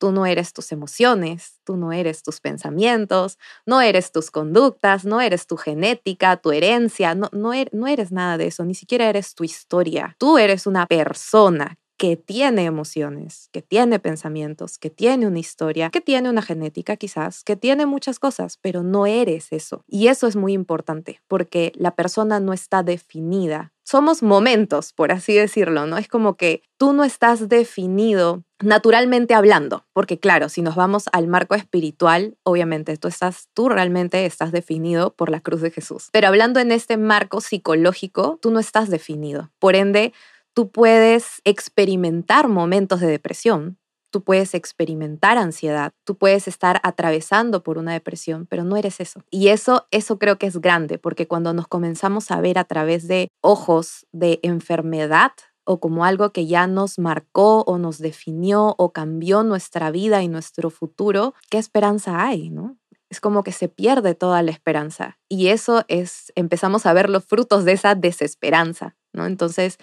Tú 0.00 0.12
no 0.12 0.24
eres 0.24 0.54
tus 0.54 0.72
emociones, 0.72 1.60
tú 1.62 1.76
no 1.76 1.92
eres 1.92 2.22
tus 2.22 2.40
pensamientos, 2.40 3.38
no 3.66 3.82
eres 3.82 4.12
tus 4.12 4.30
conductas, 4.30 5.04
no 5.04 5.20
eres 5.20 5.46
tu 5.46 5.58
genética, 5.58 6.38
tu 6.38 6.52
herencia, 6.52 7.14
no, 7.14 7.28
no, 7.32 7.52
er, 7.52 7.68
no 7.74 7.86
eres 7.86 8.10
nada 8.10 8.38
de 8.38 8.46
eso, 8.46 8.64
ni 8.64 8.74
siquiera 8.74 9.10
eres 9.10 9.34
tu 9.34 9.44
historia. 9.44 10.16
Tú 10.18 10.38
eres 10.38 10.66
una 10.66 10.86
persona 10.86 11.76
que 12.00 12.16
tiene 12.16 12.64
emociones, 12.64 13.50
que 13.52 13.60
tiene 13.60 13.98
pensamientos, 13.98 14.78
que 14.78 14.88
tiene 14.88 15.26
una 15.26 15.38
historia, 15.38 15.90
que 15.90 16.00
tiene 16.00 16.30
una 16.30 16.40
genética 16.40 16.96
quizás, 16.96 17.44
que 17.44 17.56
tiene 17.56 17.84
muchas 17.84 18.18
cosas, 18.18 18.56
pero 18.56 18.82
no 18.82 19.04
eres 19.04 19.52
eso. 19.52 19.84
Y 19.86 20.06
eso 20.06 20.26
es 20.26 20.34
muy 20.34 20.54
importante 20.54 21.20
porque 21.28 21.72
la 21.74 21.94
persona 21.94 22.40
no 22.40 22.54
está 22.54 22.82
definida. 22.82 23.74
Somos 23.90 24.22
momentos, 24.22 24.92
por 24.92 25.10
así 25.10 25.34
decirlo, 25.34 25.84
¿no? 25.84 25.98
Es 25.98 26.06
como 26.06 26.36
que 26.36 26.62
tú 26.76 26.92
no 26.92 27.02
estás 27.02 27.48
definido 27.48 28.44
naturalmente 28.60 29.34
hablando, 29.34 29.84
porque 29.92 30.20
claro, 30.20 30.48
si 30.48 30.62
nos 30.62 30.76
vamos 30.76 31.06
al 31.10 31.26
marco 31.26 31.56
espiritual, 31.56 32.38
obviamente 32.44 32.96
tú 32.98 33.08
estás 33.08 33.48
tú 33.52 33.68
realmente 33.68 34.26
estás 34.26 34.52
definido 34.52 35.12
por 35.16 35.28
la 35.28 35.40
cruz 35.40 35.60
de 35.60 35.72
Jesús. 35.72 36.08
Pero 36.12 36.28
hablando 36.28 36.60
en 36.60 36.70
este 36.70 36.98
marco 36.98 37.40
psicológico, 37.40 38.38
tú 38.40 38.52
no 38.52 38.60
estás 38.60 38.90
definido. 38.90 39.50
Por 39.58 39.74
ende, 39.74 40.12
tú 40.54 40.70
puedes 40.70 41.40
experimentar 41.42 42.46
momentos 42.46 43.00
de 43.00 43.08
depresión, 43.08 43.79
tú 44.10 44.22
puedes 44.22 44.54
experimentar 44.54 45.38
ansiedad, 45.38 45.92
tú 46.04 46.16
puedes 46.16 46.48
estar 46.48 46.80
atravesando 46.82 47.62
por 47.62 47.78
una 47.78 47.92
depresión, 47.92 48.46
pero 48.46 48.64
no 48.64 48.76
eres 48.76 49.00
eso. 49.00 49.22
Y 49.30 49.48
eso, 49.48 49.86
eso 49.90 50.18
creo 50.18 50.38
que 50.38 50.46
es 50.46 50.60
grande, 50.60 50.98
porque 50.98 51.26
cuando 51.26 51.52
nos 51.52 51.68
comenzamos 51.68 52.30
a 52.30 52.40
ver 52.40 52.58
a 52.58 52.64
través 52.64 53.08
de 53.08 53.28
ojos 53.40 54.06
de 54.12 54.40
enfermedad 54.42 55.32
o 55.64 55.78
como 55.78 56.04
algo 56.04 56.32
que 56.32 56.46
ya 56.46 56.66
nos 56.66 56.98
marcó 56.98 57.62
o 57.62 57.78
nos 57.78 57.98
definió 57.98 58.74
o 58.78 58.92
cambió 58.92 59.42
nuestra 59.42 59.90
vida 59.90 60.22
y 60.22 60.28
nuestro 60.28 60.70
futuro, 60.70 61.34
¿qué 61.48 61.58
esperanza 61.58 62.24
hay, 62.24 62.50
no? 62.50 62.76
Es 63.08 63.20
como 63.20 63.42
que 63.42 63.52
se 63.52 63.68
pierde 63.68 64.14
toda 64.14 64.42
la 64.42 64.50
esperanza 64.52 65.18
y 65.28 65.48
eso 65.48 65.84
es 65.88 66.32
empezamos 66.36 66.86
a 66.86 66.92
ver 66.92 67.10
los 67.10 67.24
frutos 67.24 67.64
de 67.64 67.72
esa 67.72 67.94
desesperanza, 67.94 68.96
¿no? 69.12 69.26
Entonces, 69.26 69.78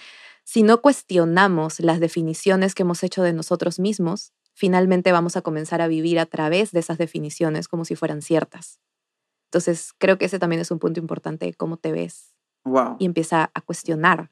si 0.48 0.64
no 0.64 0.82
cuestionamos 0.82 1.82
las 1.82 2.00
definiciones 2.00 2.74
que 2.74 2.84
hemos 2.84 3.04
hecho 3.04 3.22
de 3.22 3.34
nosotros 3.34 3.80
mismos, 3.80 4.32
finalmente 4.54 5.12
vamos 5.12 5.36
a 5.36 5.42
comenzar 5.42 5.82
a 5.82 5.90
vivir 5.90 6.20
a 6.20 6.26
través 6.26 6.72
de 6.72 6.80
esas 6.80 6.98
definiciones 6.98 7.68
como 7.68 7.84
si 7.84 7.98
fueran 7.98 8.22
ciertas. 8.22 8.80
Entonces, 9.48 9.92
creo 9.98 10.18
que 10.18 10.24
ese 10.24 10.40
también 10.40 10.62
es 10.62 10.72
un 10.72 10.80
punto 10.80 11.02
importante, 11.02 11.54
cómo 11.54 11.76
te 11.76 11.92
ves. 11.92 12.34
Wow. 12.64 12.96
Y 12.98 13.06
empieza 13.06 13.52
a 13.54 13.60
cuestionar 13.60 14.32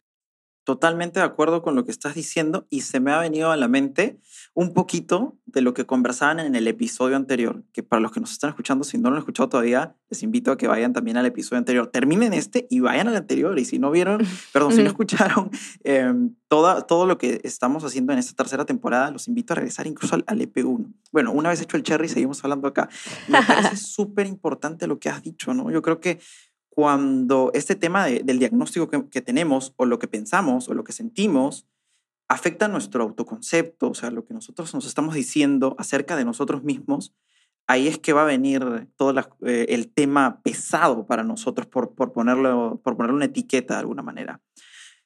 Totalmente 0.65 1.19
de 1.19 1.25
acuerdo 1.25 1.61
con 1.61 1.75
lo 1.75 1.85
que 1.85 1.91
estás 1.91 2.15
diciendo 2.15 2.65
y 2.69 2.81
se 2.81 2.99
me 2.99 3.11
ha 3.11 3.19
venido 3.19 3.51
a 3.51 3.55
la 3.55 3.67
mente 3.67 4.19
un 4.55 4.73
poquito 4.73 5.37
de 5.45 5.61
lo 5.61 5.73
que 5.73 5.85
conversaban 5.85 6.39
en 6.39 6.55
el 6.55 6.67
episodio 6.67 7.15
anterior, 7.15 7.63
que 7.71 7.83
para 7.83 7.99
los 8.01 8.11
que 8.11 8.19
nos 8.19 8.31
están 8.31 8.49
escuchando, 8.49 8.83
si 8.83 8.97
no 8.97 9.09
lo 9.09 9.15
han 9.15 9.19
escuchado 9.19 9.47
todavía, 9.47 9.95
les 10.09 10.23
invito 10.23 10.51
a 10.51 10.57
que 10.57 10.67
vayan 10.67 10.91
también 10.91 11.17
al 11.17 11.25
episodio 11.25 11.59
anterior. 11.59 11.87
Terminen 11.87 12.33
este 12.33 12.65
y 12.69 12.79
vayan 12.79 13.07
al 13.07 13.15
anterior. 13.15 13.57
Y 13.59 13.65
si 13.65 13.79
no 13.79 13.91
vieron, 13.91 14.21
perdón, 14.53 14.73
si 14.73 14.81
no 14.81 14.87
escucharon 14.87 15.51
eh, 15.83 16.13
toda, 16.47 16.81
todo 16.81 17.05
lo 17.05 17.17
que 17.17 17.41
estamos 17.43 17.83
haciendo 17.83 18.11
en 18.13 18.19
esta 18.19 18.33
tercera 18.33 18.65
temporada, 18.65 19.11
los 19.11 19.27
invito 19.27 19.53
a 19.53 19.55
regresar 19.55 19.87
incluso 19.87 20.15
al, 20.15 20.23
al 20.25 20.39
EP1. 20.39 20.91
Bueno, 21.11 21.31
una 21.31 21.49
vez 21.49 21.61
hecho 21.61 21.77
el 21.77 21.83
cherry, 21.83 22.09
seguimos 22.09 22.43
hablando 22.43 22.67
acá. 22.67 22.89
Me 23.27 23.41
parece 23.43 23.75
súper 23.77 24.25
importante 24.25 24.87
lo 24.87 24.99
que 24.99 25.09
has 25.09 25.21
dicho, 25.21 25.53
¿no? 25.53 25.69
Yo 25.69 25.81
creo 25.81 25.99
que 25.99 26.19
cuando 26.75 27.51
este 27.53 27.75
tema 27.75 28.05
del 28.05 28.37
diagnóstico 28.37 28.89
que, 28.89 29.21
tenemos 29.21 29.73
o 29.77 29.85
lo 29.85 29.97
que 29.97 30.09
pensamos 30.09 30.67
o 30.67 30.73
lo 30.73 30.83
que 30.83 30.91
sentimos 30.91 31.65
afecta 32.27 32.67
nuestro 32.67 33.01
autoconcepto, 33.01 33.89
o 33.89 33.93
sea, 33.93 34.11
lo 34.11 34.25
que 34.25 34.33
nosotros 34.33 34.73
nos 34.73 34.85
estamos 34.85 35.15
diciendo 35.15 35.77
acerca 35.79 36.17
de 36.17 36.25
nosotros 36.25 36.63
mismos, 36.65 37.15
ahí 37.65 37.87
es 37.87 37.97
que 37.97 38.11
va 38.11 38.23
a 38.23 38.25
venir 38.25 38.89
todo 38.97 39.17
eh, 39.45 39.67
el 39.69 39.87
tema 39.87 40.41
pesado 40.43 41.05
para 41.05 41.23
nosotros 41.23 41.65
por, 41.65 41.95
por, 41.95 42.11
ponerlo, 42.11 42.81
por 42.83 42.97
ponerle 42.97 43.15
una 43.15 43.25
etiqueta 43.25 43.75
de 43.75 43.79
alguna 43.79 44.01
manera. 44.01 44.41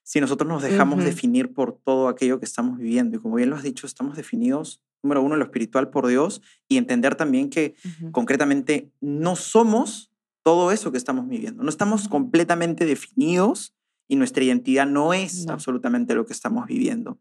Si 0.02 0.20
nosotros 0.20 0.50
nos 0.50 0.64
dejamos 0.64 1.04
definir 1.04 1.54
por 1.54 1.78
todo 1.86 2.08
aquello 2.08 2.40
que 2.40 2.46
estamos 2.46 2.80
viviendo, 2.80 3.18
y 3.18 3.20
como 3.20 3.36
bien 3.36 3.52
lo 3.52 3.56
has 3.56 3.62
dicho, 3.62 3.86
estamos 3.86 4.18
definidos, 4.18 4.82
número 5.04 5.22
uno, 5.22 5.36
en 5.36 5.40
lo 5.40 5.46
espiritual 5.46 5.92
por 5.92 6.08
Dios, 6.08 6.42
y 6.68 6.78
entender 6.78 7.14
también 7.14 7.52
que 7.52 7.76
concretamente 8.12 8.92
no 9.02 9.36
somos 9.36 10.09
todo 10.44 10.72
eso 10.72 10.92
que 10.92 10.98
estamos 10.98 11.28
viviendo. 11.28 11.64
No 11.64 11.70
estamos 11.70 12.08
completamente 12.08 12.86
definidos 12.86 13.76
y 14.08 14.16
nuestra 14.16 14.44
identidad 14.44 14.88
no 14.88 15.14
es 15.14 15.48
absolutamente 15.48 16.16
lo 16.16 16.26
que 16.26 16.34
estamos 16.34 16.66
viviendo. 16.66 17.20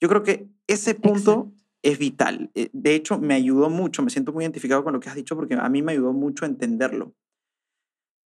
Yo 0.00 0.08
creo 0.08 0.22
que 0.22 0.48
ese 0.66 0.94
punto 0.94 1.52
es 1.82 1.98
vital. 1.98 2.50
Eh, 2.54 2.70
de 2.72 2.94
hecho, 2.94 3.18
me 3.18 3.34
ayudó 3.34 3.70
mucho, 3.70 4.02
me 4.02 4.10
siento 4.10 4.32
muy 4.32 4.44
identificado 4.44 4.84
con 4.84 4.92
lo 4.92 5.00
que 5.00 5.08
has 5.08 5.14
dicho 5.14 5.36
porque 5.36 5.54
a 5.54 5.68
mí 5.68 5.82
me 5.82 5.92
ayudó 5.92 6.12
mucho 6.12 6.44
a 6.44 6.48
entenderlo. 6.48 7.14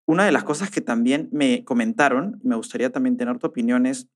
Una 0.05 0.25
de 0.25 0.31
las 0.31 0.43
cosas 0.43 0.69
que 0.69 0.81
también 0.81 1.29
me 1.31 1.63
comentaron, 1.63 2.39
me 2.43 2.55
gustaría 2.55 2.91
también 2.91 3.17
tener 3.17 3.39
tu 3.39 3.47
opinión, 3.47 3.85
es 3.85 4.09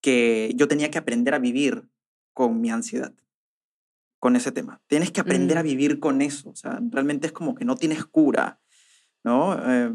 que 0.00 0.52
yo 0.54 0.68
tenía 0.68 0.90
que 0.90 0.98
aprender 0.98 1.34
a 1.34 1.38
vivir 1.38 1.88
con 2.34 2.60
mi 2.60 2.70
ansiedad, 2.70 3.12
con 4.20 4.36
ese 4.36 4.52
tema. 4.52 4.80
Tienes 4.86 5.10
que 5.10 5.20
aprender 5.20 5.58
a 5.58 5.62
mm. 5.62 5.66
vivir 5.66 5.98
con 5.98 6.22
eso. 6.22 6.50
O 6.50 6.54
sea, 6.54 6.80
realmente 6.90 7.26
es 7.26 7.32
como 7.32 7.54
que 7.54 7.64
no 7.64 7.74
tienes 7.74 8.04
cura. 8.04 8.60
¿No? 9.24 9.54
Eh, 9.54 9.92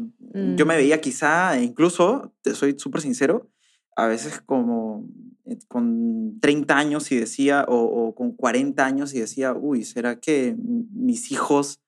yo 0.56 0.66
me 0.66 0.74
mm. 0.74 0.78
veía 0.78 1.00
quizá, 1.00 1.60
incluso, 1.60 2.34
te 2.42 2.54
soy 2.54 2.74
súper 2.78 3.00
sincero, 3.00 3.50
a 3.96 4.06
veces 4.06 4.40
como 4.44 5.06
eh, 5.46 5.58
con 5.68 6.40
30 6.40 6.76
años 6.76 7.12
y 7.12 7.16
decía, 7.16 7.64
o, 7.68 8.14
con 8.14 8.32
40 8.32 8.84
años 8.84 9.14
y 9.14 9.20
decía, 9.20 9.52
uy, 9.54 9.84
¿será 9.84 10.20
que 10.20 10.56
mis 10.58 11.30
hijos, 11.30 11.80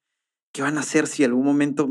qué 0.52 0.62
van 0.62 0.76
a 0.76 0.81
hacer 0.81 1.07
si 1.07 1.25
algún 1.25 1.45
momento 1.45 1.88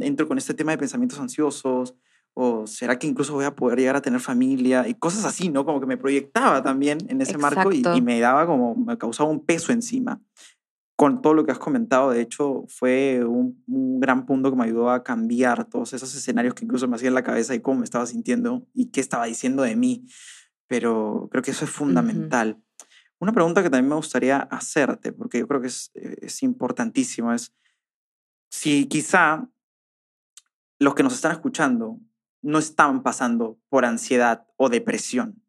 entro 0.00 0.28
con 0.28 0.38
este 0.38 0.54
tema 0.54 0.72
de 0.72 0.78
pensamientos 0.78 1.18
ansiosos? 1.18 1.94
¿O 2.34 2.66
será 2.66 2.98
que 2.98 3.06
incluso 3.06 3.34
voy 3.34 3.44
a 3.44 3.54
poder 3.54 3.78
llegar 3.78 3.96
a 3.96 4.00
tener 4.00 4.18
familia? 4.18 4.88
Y 4.88 4.94
cosas 4.94 5.26
así, 5.26 5.50
¿no? 5.50 5.66
Como 5.66 5.80
que 5.80 5.86
me 5.86 5.98
proyectaba 5.98 6.62
también 6.62 6.96
en 7.08 7.20
ese 7.20 7.36
marco 7.36 7.70
y, 7.72 7.82
y, 7.94 8.00
me 8.00 8.18
daba 8.20 8.46
como, 8.46 8.74
me 8.74 8.96
causaba 8.96 9.28
un 9.28 9.44
peso 9.44 9.70
encima 9.70 10.18
con 10.96 11.22
todo 11.22 11.34
lo 11.34 11.44
que 11.44 11.52
has 11.52 11.58
comentado, 11.58 12.10
de 12.10 12.20
hecho, 12.20 12.64
fue 12.68 13.24
un, 13.24 13.62
gran 14.00 14.26
punto 14.26 14.50
que 14.50 14.56
me 14.56 14.64
ayudó 14.64 14.90
a 14.90 15.02
cambiar 15.02 15.64
todos 15.64 15.92
esos 15.92 16.14
escenarios 16.14 16.54
que 16.54 16.64
incluso 16.64 16.88
me 16.88 16.96
hacían 16.96 17.10
en 17.10 17.14
la 17.14 17.22
cabeza 17.22 17.54
y 17.54 17.60
cómo 17.60 17.78
me 17.78 17.84
estaba 17.84 18.06
sintiendo 18.06 18.66
y 18.74 18.90
qué 18.90 19.00
estaba 19.00 19.26
diciendo 19.26 19.62
de 19.62 19.76
mí. 19.76 20.06
Pero 20.66 21.28
creo 21.30 21.42
que 21.42 21.52
eso 21.52 21.64
es 21.64 21.70
fundamental. 21.70 22.62
Una 23.18 23.32
pregunta 23.32 23.62
que 23.62 23.70
también 23.70 23.88
me 23.88 23.96
gustaría 23.96 24.38
hacerte, 24.38 25.12
porque 25.12 25.38
yo 25.38 25.46
creo 25.46 25.60
que 25.60 25.68
es, 25.68 25.90
es 25.94 26.42
importantísimo, 26.42 27.32
es 27.32 27.54
si 28.50 28.86
quizá 28.86 29.48
los 30.78 30.94
que 30.94 31.02
nos 31.02 31.14
están 31.14 31.32
escuchando 31.32 32.00
no 32.42 32.58
están 32.58 33.02
pasando 33.02 33.58
por 33.68 33.84
ansiedad 33.84 34.46
o 34.56 34.68
depresión, 34.68 35.42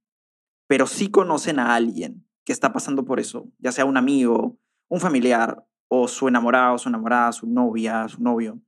pero 0.67 0.87
sí 0.87 1.09
conocen 1.09 1.59
a 1.59 1.73
alguien 1.73 2.27
que 2.45 2.53
está 2.53 2.71
pasando 2.71 3.03
por 3.03 3.19
eso, 3.19 3.49
ya 3.57 3.71
sea 3.71 3.85
un 3.85 3.97
amigo, 3.97 4.59
un 4.93 4.99
familiar 4.99 5.65
o 5.87 6.07
su 6.07 6.27
enamorado, 6.27 6.77
su 6.77 6.87
enamorada, 6.87 7.31
su 7.31 7.47
novia, 7.47 8.07
su 8.07 8.21
novio, 8.21 8.61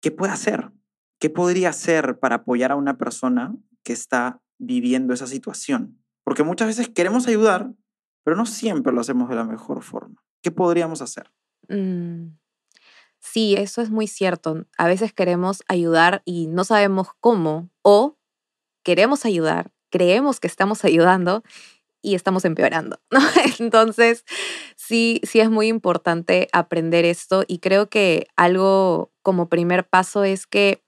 ¿qué 0.00 0.10
puede 0.10 0.32
hacer? 0.32 0.72
¿Qué 1.20 1.28
podría 1.28 1.68
hacer 1.68 2.18
para 2.18 2.36
apoyar 2.36 2.72
a 2.72 2.76
una 2.76 2.96
persona 2.96 3.54
que 3.82 3.92
está 3.92 4.40
viviendo 4.58 5.12
esa 5.12 5.26
situación? 5.26 6.02
Porque 6.24 6.44
muchas 6.44 6.68
veces 6.68 6.88
queremos 6.88 7.28
ayudar, 7.28 7.74
pero 8.24 8.36
no 8.36 8.46
siempre 8.46 8.90
lo 8.90 9.02
hacemos 9.02 9.28
de 9.28 9.34
la 9.34 9.44
mejor 9.44 9.82
forma. 9.82 10.24
¿Qué 10.42 10.50
podríamos 10.50 11.02
hacer? 11.02 11.30
Mm, 11.68 12.38
sí, 13.18 13.54
eso 13.58 13.82
es 13.82 13.90
muy 13.90 14.06
cierto. 14.06 14.64
A 14.78 14.86
veces 14.86 15.12
queremos 15.12 15.62
ayudar 15.68 16.22
y 16.24 16.46
no 16.46 16.64
sabemos 16.64 17.08
cómo, 17.20 17.68
o 17.82 18.16
queremos 18.82 19.26
ayudar, 19.26 19.72
creemos 19.90 20.40
que 20.40 20.46
estamos 20.46 20.84
ayudando 20.86 21.42
y 22.02 22.14
estamos 22.14 22.44
empeorando, 22.44 23.00
¿no? 23.10 23.20
Entonces, 23.58 24.24
sí, 24.76 25.20
sí 25.24 25.40
es 25.40 25.50
muy 25.50 25.68
importante 25.68 26.48
aprender 26.52 27.04
esto 27.04 27.44
y 27.46 27.58
creo 27.58 27.88
que 27.88 28.26
algo 28.36 29.12
como 29.22 29.48
primer 29.48 29.88
paso 29.88 30.24
es 30.24 30.46
que 30.46 30.82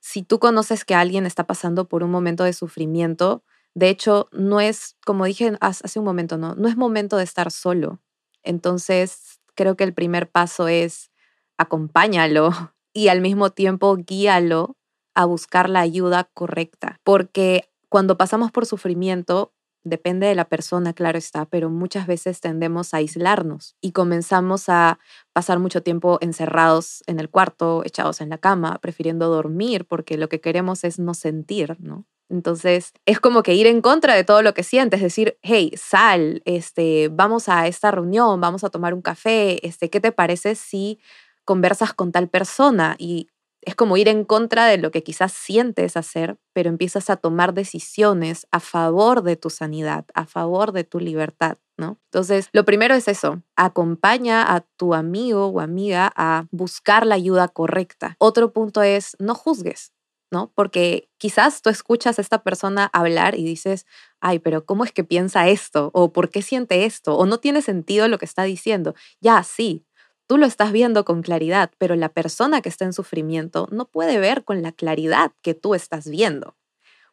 si 0.00 0.22
tú 0.22 0.38
conoces 0.38 0.84
que 0.84 0.94
alguien 0.94 1.26
está 1.26 1.46
pasando 1.46 1.88
por 1.88 2.02
un 2.02 2.10
momento 2.10 2.44
de 2.44 2.52
sufrimiento, 2.52 3.44
de 3.74 3.90
hecho, 3.90 4.28
no 4.32 4.60
es, 4.60 4.96
como 5.04 5.26
dije 5.26 5.52
hace 5.60 5.98
un 5.98 6.04
momento, 6.06 6.38
no, 6.38 6.54
no 6.54 6.66
es 6.68 6.78
momento 6.78 7.18
de 7.18 7.24
estar 7.24 7.50
solo. 7.50 8.00
Entonces, 8.42 9.40
creo 9.54 9.76
que 9.76 9.84
el 9.84 9.92
primer 9.92 10.30
paso 10.30 10.68
es 10.68 11.10
acompáñalo 11.58 12.50
y 12.94 13.08
al 13.08 13.20
mismo 13.20 13.50
tiempo 13.50 13.96
guíalo 13.96 14.76
a 15.14 15.24
buscar 15.26 15.68
la 15.68 15.80
ayuda 15.80 16.30
correcta, 16.34 17.00
porque 17.04 17.70
cuando 17.88 18.16
pasamos 18.16 18.50
por 18.50 18.66
sufrimiento, 18.66 19.52
Depende 19.88 20.26
de 20.26 20.34
la 20.34 20.48
persona, 20.48 20.92
claro 20.94 21.16
está, 21.16 21.44
pero 21.44 21.70
muchas 21.70 22.08
veces 22.08 22.40
tendemos 22.40 22.92
a 22.92 22.96
aislarnos 22.96 23.76
y 23.80 23.92
comenzamos 23.92 24.68
a 24.68 24.98
pasar 25.32 25.60
mucho 25.60 25.80
tiempo 25.80 26.18
encerrados 26.20 27.04
en 27.06 27.20
el 27.20 27.30
cuarto, 27.30 27.84
echados 27.84 28.20
en 28.20 28.30
la 28.30 28.38
cama, 28.38 28.80
prefiriendo 28.80 29.28
dormir 29.28 29.86
porque 29.86 30.18
lo 30.18 30.28
que 30.28 30.40
queremos 30.40 30.82
es 30.82 30.98
no 30.98 31.14
sentir, 31.14 31.76
¿no? 31.78 32.04
Entonces, 32.28 32.94
es 33.04 33.20
como 33.20 33.44
que 33.44 33.54
ir 33.54 33.68
en 33.68 33.80
contra 33.80 34.16
de 34.16 34.24
todo 34.24 34.42
lo 34.42 34.54
que 34.54 34.64
sientes, 34.64 35.00
decir, 35.00 35.38
hey, 35.42 35.72
sal, 35.76 36.42
este, 36.46 37.08
vamos 37.12 37.48
a 37.48 37.68
esta 37.68 37.92
reunión, 37.92 38.40
vamos 38.40 38.64
a 38.64 38.70
tomar 38.70 38.92
un 38.92 39.02
café, 39.02 39.64
este, 39.64 39.88
¿qué 39.88 40.00
te 40.00 40.10
parece 40.10 40.56
si 40.56 40.98
conversas 41.44 41.94
con 41.94 42.10
tal 42.10 42.28
persona? 42.28 42.96
Y 42.98 43.28
es 43.66 43.74
como 43.74 43.96
ir 43.96 44.08
en 44.08 44.24
contra 44.24 44.66
de 44.66 44.78
lo 44.78 44.92
que 44.92 45.02
quizás 45.02 45.32
sientes 45.32 45.96
hacer, 45.96 46.38
pero 46.54 46.68
empiezas 46.70 47.10
a 47.10 47.16
tomar 47.16 47.52
decisiones 47.52 48.46
a 48.52 48.60
favor 48.60 49.22
de 49.22 49.34
tu 49.36 49.50
sanidad, 49.50 50.06
a 50.14 50.24
favor 50.24 50.70
de 50.70 50.84
tu 50.84 51.00
libertad, 51.00 51.58
¿no? 51.76 51.98
Entonces, 52.04 52.48
lo 52.52 52.64
primero 52.64 52.94
es 52.94 53.08
eso, 53.08 53.42
acompaña 53.56 54.54
a 54.54 54.60
tu 54.76 54.94
amigo 54.94 55.48
o 55.48 55.60
amiga 55.60 56.12
a 56.14 56.46
buscar 56.52 57.04
la 57.04 57.16
ayuda 57.16 57.48
correcta. 57.48 58.14
Otro 58.20 58.52
punto 58.52 58.82
es, 58.82 59.16
no 59.18 59.34
juzgues, 59.34 59.92
¿no? 60.30 60.52
Porque 60.54 61.10
quizás 61.18 61.60
tú 61.60 61.68
escuchas 61.68 62.20
a 62.20 62.22
esta 62.22 62.44
persona 62.44 62.88
hablar 62.92 63.36
y 63.36 63.42
dices, 63.44 63.84
ay, 64.20 64.38
pero 64.38 64.64
¿cómo 64.64 64.84
es 64.84 64.92
que 64.92 65.02
piensa 65.02 65.48
esto? 65.48 65.90
¿O 65.92 66.12
por 66.12 66.30
qué 66.30 66.40
siente 66.40 66.84
esto? 66.84 67.16
¿O 67.16 67.26
no 67.26 67.38
tiene 67.38 67.62
sentido 67.62 68.06
lo 68.06 68.18
que 68.18 68.26
está 68.26 68.44
diciendo? 68.44 68.94
Ya, 69.20 69.42
sí, 69.42 69.84
Tú 70.28 70.38
lo 70.38 70.46
estás 70.46 70.72
viendo 70.72 71.04
con 71.04 71.22
claridad, 71.22 71.70
pero 71.78 71.94
la 71.94 72.08
persona 72.08 72.60
que 72.60 72.68
está 72.68 72.84
en 72.84 72.92
sufrimiento 72.92 73.68
no 73.70 73.86
puede 73.88 74.18
ver 74.18 74.44
con 74.44 74.60
la 74.62 74.72
claridad 74.72 75.32
que 75.40 75.54
tú 75.54 75.74
estás 75.74 76.08
viendo, 76.08 76.56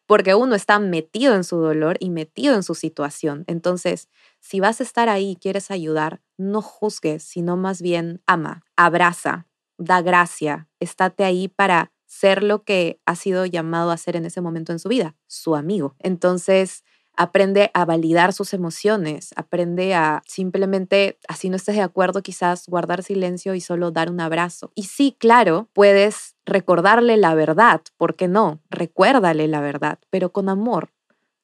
porque 0.06 0.34
uno 0.34 0.54
está 0.56 0.78
metido 0.80 1.34
en 1.34 1.44
su 1.44 1.58
dolor 1.58 1.96
y 2.00 2.10
metido 2.10 2.54
en 2.54 2.62
su 2.64 2.74
situación. 2.74 3.44
Entonces, 3.46 4.08
si 4.40 4.60
vas 4.60 4.80
a 4.80 4.84
estar 4.84 5.08
ahí 5.08 5.32
y 5.32 5.36
quieres 5.36 5.70
ayudar, 5.70 6.22
no 6.36 6.62
juzgues, 6.62 7.22
sino 7.22 7.56
más 7.56 7.82
bien 7.82 8.22
ama, 8.26 8.64
abraza, 8.76 9.46
da 9.78 10.02
gracia, 10.02 10.68
estate 10.80 11.24
ahí 11.24 11.48
para 11.48 11.92
ser 12.06 12.42
lo 12.42 12.64
que 12.64 13.00
ha 13.06 13.16
sido 13.16 13.46
llamado 13.46 13.90
a 13.90 13.96
ser 13.96 14.16
en 14.16 14.24
ese 14.26 14.40
momento 14.40 14.72
en 14.72 14.78
su 14.78 14.88
vida, 14.88 15.16
su 15.26 15.56
amigo. 15.56 15.96
Entonces, 16.00 16.84
aprende 17.16 17.70
a 17.74 17.84
validar 17.84 18.32
sus 18.32 18.54
emociones, 18.54 19.32
aprende 19.36 19.94
a 19.94 20.22
simplemente, 20.26 21.18
así 21.28 21.48
no 21.48 21.56
estés 21.56 21.76
de 21.76 21.82
acuerdo, 21.82 22.22
quizás 22.22 22.66
guardar 22.66 23.02
silencio 23.02 23.54
y 23.54 23.60
solo 23.60 23.90
dar 23.90 24.10
un 24.10 24.20
abrazo. 24.20 24.72
Y 24.74 24.84
sí, 24.84 25.16
claro, 25.18 25.68
puedes 25.72 26.36
recordarle 26.44 27.16
la 27.16 27.34
verdad, 27.34 27.80
¿por 27.96 28.16
qué 28.16 28.28
no? 28.28 28.60
Recuérdale 28.70 29.48
la 29.48 29.60
verdad, 29.60 29.98
pero 30.10 30.32
con 30.32 30.48
amor. 30.48 30.90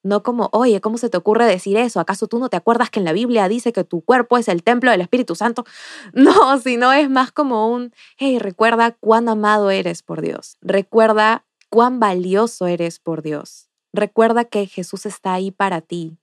No 0.02 0.22
como, 0.22 0.48
oye, 0.52 0.80
¿cómo 0.80 0.96
se 0.96 1.10
te 1.10 1.18
ocurre 1.18 1.44
decir 1.44 1.76
eso? 1.76 2.00
¿Acaso 2.00 2.26
tú 2.26 2.38
no 2.38 2.48
te 2.48 2.56
acuerdas 2.56 2.88
que 2.88 3.00
en 3.00 3.04
la 3.04 3.12
Biblia 3.12 3.48
dice 3.48 3.72
que 3.72 3.84
tu 3.84 4.00
cuerpo 4.00 4.38
es 4.38 4.48
el 4.48 4.62
templo 4.62 4.90
del 4.90 5.02
Espíritu 5.02 5.34
Santo? 5.34 5.64
No, 6.14 6.58
sino 6.58 6.92
es 6.92 7.10
más 7.10 7.32
como 7.32 7.70
un, 7.70 7.92
hey, 8.16 8.38
recuerda 8.38 8.92
cuán 8.92 9.28
amado 9.28 9.70
eres 9.70 10.02
por 10.02 10.22
Dios. 10.22 10.56
Recuerda 10.62 11.44
cuán 11.68 12.00
valioso 12.00 12.66
eres 12.66 12.98
por 12.98 13.22
Dios 13.22 13.69
Recuerda 13.92 14.44
que 14.44 14.66
Jesús 14.66 15.06
está 15.06 15.32
ahí 15.32 15.50
para 15.50 15.80
ti. 15.80 16.18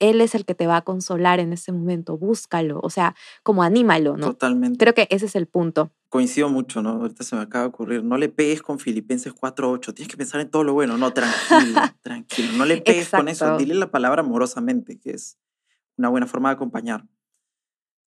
Él 0.00 0.20
es 0.20 0.34
el 0.34 0.44
que 0.44 0.54
te 0.54 0.66
va 0.66 0.76
a 0.76 0.82
consolar 0.82 1.40
en 1.40 1.52
ese 1.52 1.72
momento. 1.72 2.16
Búscalo, 2.16 2.78
o 2.82 2.90
sea, 2.90 3.16
como 3.42 3.64
anímalo, 3.64 4.16
¿no? 4.16 4.28
Totalmente. 4.28 4.78
Creo 4.78 4.94
que 4.94 5.08
ese 5.10 5.26
es 5.26 5.34
el 5.34 5.46
punto. 5.46 5.90
Coincido 6.08 6.48
mucho, 6.48 6.82
¿no? 6.82 6.90
Ahorita 6.90 7.24
se 7.24 7.34
me 7.34 7.42
acaba 7.42 7.64
de 7.64 7.68
ocurrir. 7.68 8.04
No 8.04 8.16
le 8.16 8.28
pegues 8.28 8.62
con 8.62 8.78
Filipenses 8.78 9.34
4.8. 9.34 9.94
Tienes 9.94 10.08
que 10.08 10.16
pensar 10.16 10.40
en 10.40 10.50
todo 10.50 10.62
lo 10.62 10.72
bueno. 10.72 10.96
No, 10.96 11.12
tranquilo, 11.12 11.80
tranquilo. 12.02 12.52
No 12.56 12.64
le 12.64 12.80
pegues 12.80 13.10
con 13.10 13.28
eso. 13.28 13.44
Exacto. 13.44 13.58
Dile 13.58 13.74
la 13.74 13.90
palabra 13.90 14.22
amorosamente, 14.22 14.98
que 14.98 15.10
es 15.10 15.36
una 15.96 16.08
buena 16.08 16.26
forma 16.26 16.50
de 16.50 16.54
acompañar. 16.54 17.04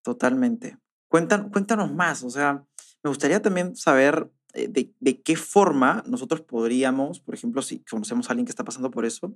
Totalmente. 0.02 0.78
Cuentan, 1.10 1.50
cuéntanos 1.50 1.94
más. 1.94 2.24
O 2.24 2.30
sea, 2.30 2.66
me 3.04 3.10
gustaría 3.10 3.42
también 3.42 3.76
saber 3.76 4.32
de, 4.54 4.94
de 5.00 5.22
qué 5.22 5.36
forma 5.36 6.04
nosotros 6.08 6.42
podríamos, 6.42 7.20
por 7.20 7.36
ejemplo, 7.36 7.62
si 7.62 7.84
conocemos 7.84 8.28
a 8.28 8.34
alguien 8.34 8.46
que 8.46 8.52
está 8.52 8.64
pasando 8.64 8.92
por 8.92 9.06
eso, 9.06 9.36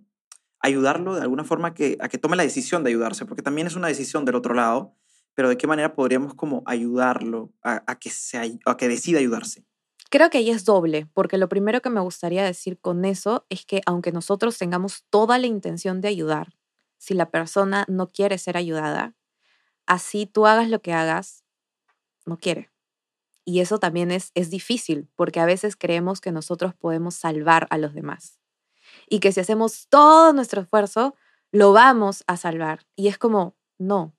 ayudarlo 0.59 1.15
de 1.15 1.21
alguna 1.21 1.43
forma 1.43 1.73
que, 1.73 1.97
a 1.99 2.09
que 2.09 2.17
tome 2.17 2.35
la 2.35 2.43
decisión 2.43 2.83
de 2.83 2.89
ayudarse, 2.89 3.25
porque 3.25 3.43
también 3.43 3.67
es 3.67 3.75
una 3.75 3.87
decisión 3.87 4.25
del 4.25 4.35
otro 4.35 4.53
lado, 4.53 4.95
pero 5.33 5.49
de 5.49 5.57
qué 5.57 5.67
manera 5.67 5.93
podríamos 5.95 6.33
como 6.33 6.63
ayudarlo 6.65 7.53
a, 7.61 7.99
que, 7.99 8.09
se, 8.09 8.59
a 8.65 8.77
que 8.77 8.87
decida 8.87 9.19
ayudarse. 9.19 9.65
Creo 10.09 10.29
que 10.29 10.37
ahí 10.37 10.49
es 10.49 10.65
doble, 10.65 11.07
porque 11.13 11.37
lo 11.37 11.49
primero 11.49 11.81
que 11.81 11.89
me 11.89 11.99
gustaría 11.99 12.43
decir 12.43 12.79
con 12.79 13.05
eso 13.05 13.45
es 13.49 13.65
que 13.65 13.81
aunque 13.85 14.11
nosotros 14.11 14.57
tengamos 14.57 15.05
toda 15.09 15.37
la 15.37 15.47
intención 15.47 15.99
de 15.99 16.07
ayudar, 16.07 16.53
si 16.97 17.13
la 17.13 17.29
persona 17.29 17.85
no 17.87 18.07
quiere 18.07 18.37
ser 18.37 18.55
ayudada, 18.55 19.15
así 19.85 20.25
tú 20.25 20.47
hagas 20.47 20.69
lo 20.69 20.81
que 20.81 20.93
hagas, 20.93 21.43
no 22.25 22.37
quiere. 22.37 22.71
Y 23.45 23.59
eso 23.59 23.79
también 23.79 24.11
es, 24.11 24.31
es 24.33 24.49
difícil, 24.49 25.07
porque 25.15 25.39
a 25.39 25.45
veces 25.45 25.75
creemos 25.75 26.19
que 26.19 26.31
nosotros 26.31 26.73
podemos 26.73 27.15
salvar 27.15 27.67
a 27.69 27.77
los 27.77 27.93
demás. 27.93 28.39
Y 29.07 29.19
que 29.19 29.31
si 29.31 29.39
hacemos 29.39 29.87
todo 29.87 30.33
nuestro 30.33 30.61
esfuerzo, 30.61 31.15
lo 31.51 31.71
vamos 31.71 32.23
a 32.27 32.37
salvar. 32.37 32.85
Y 32.95 33.07
es 33.07 33.17
como, 33.17 33.55
no, 33.77 34.15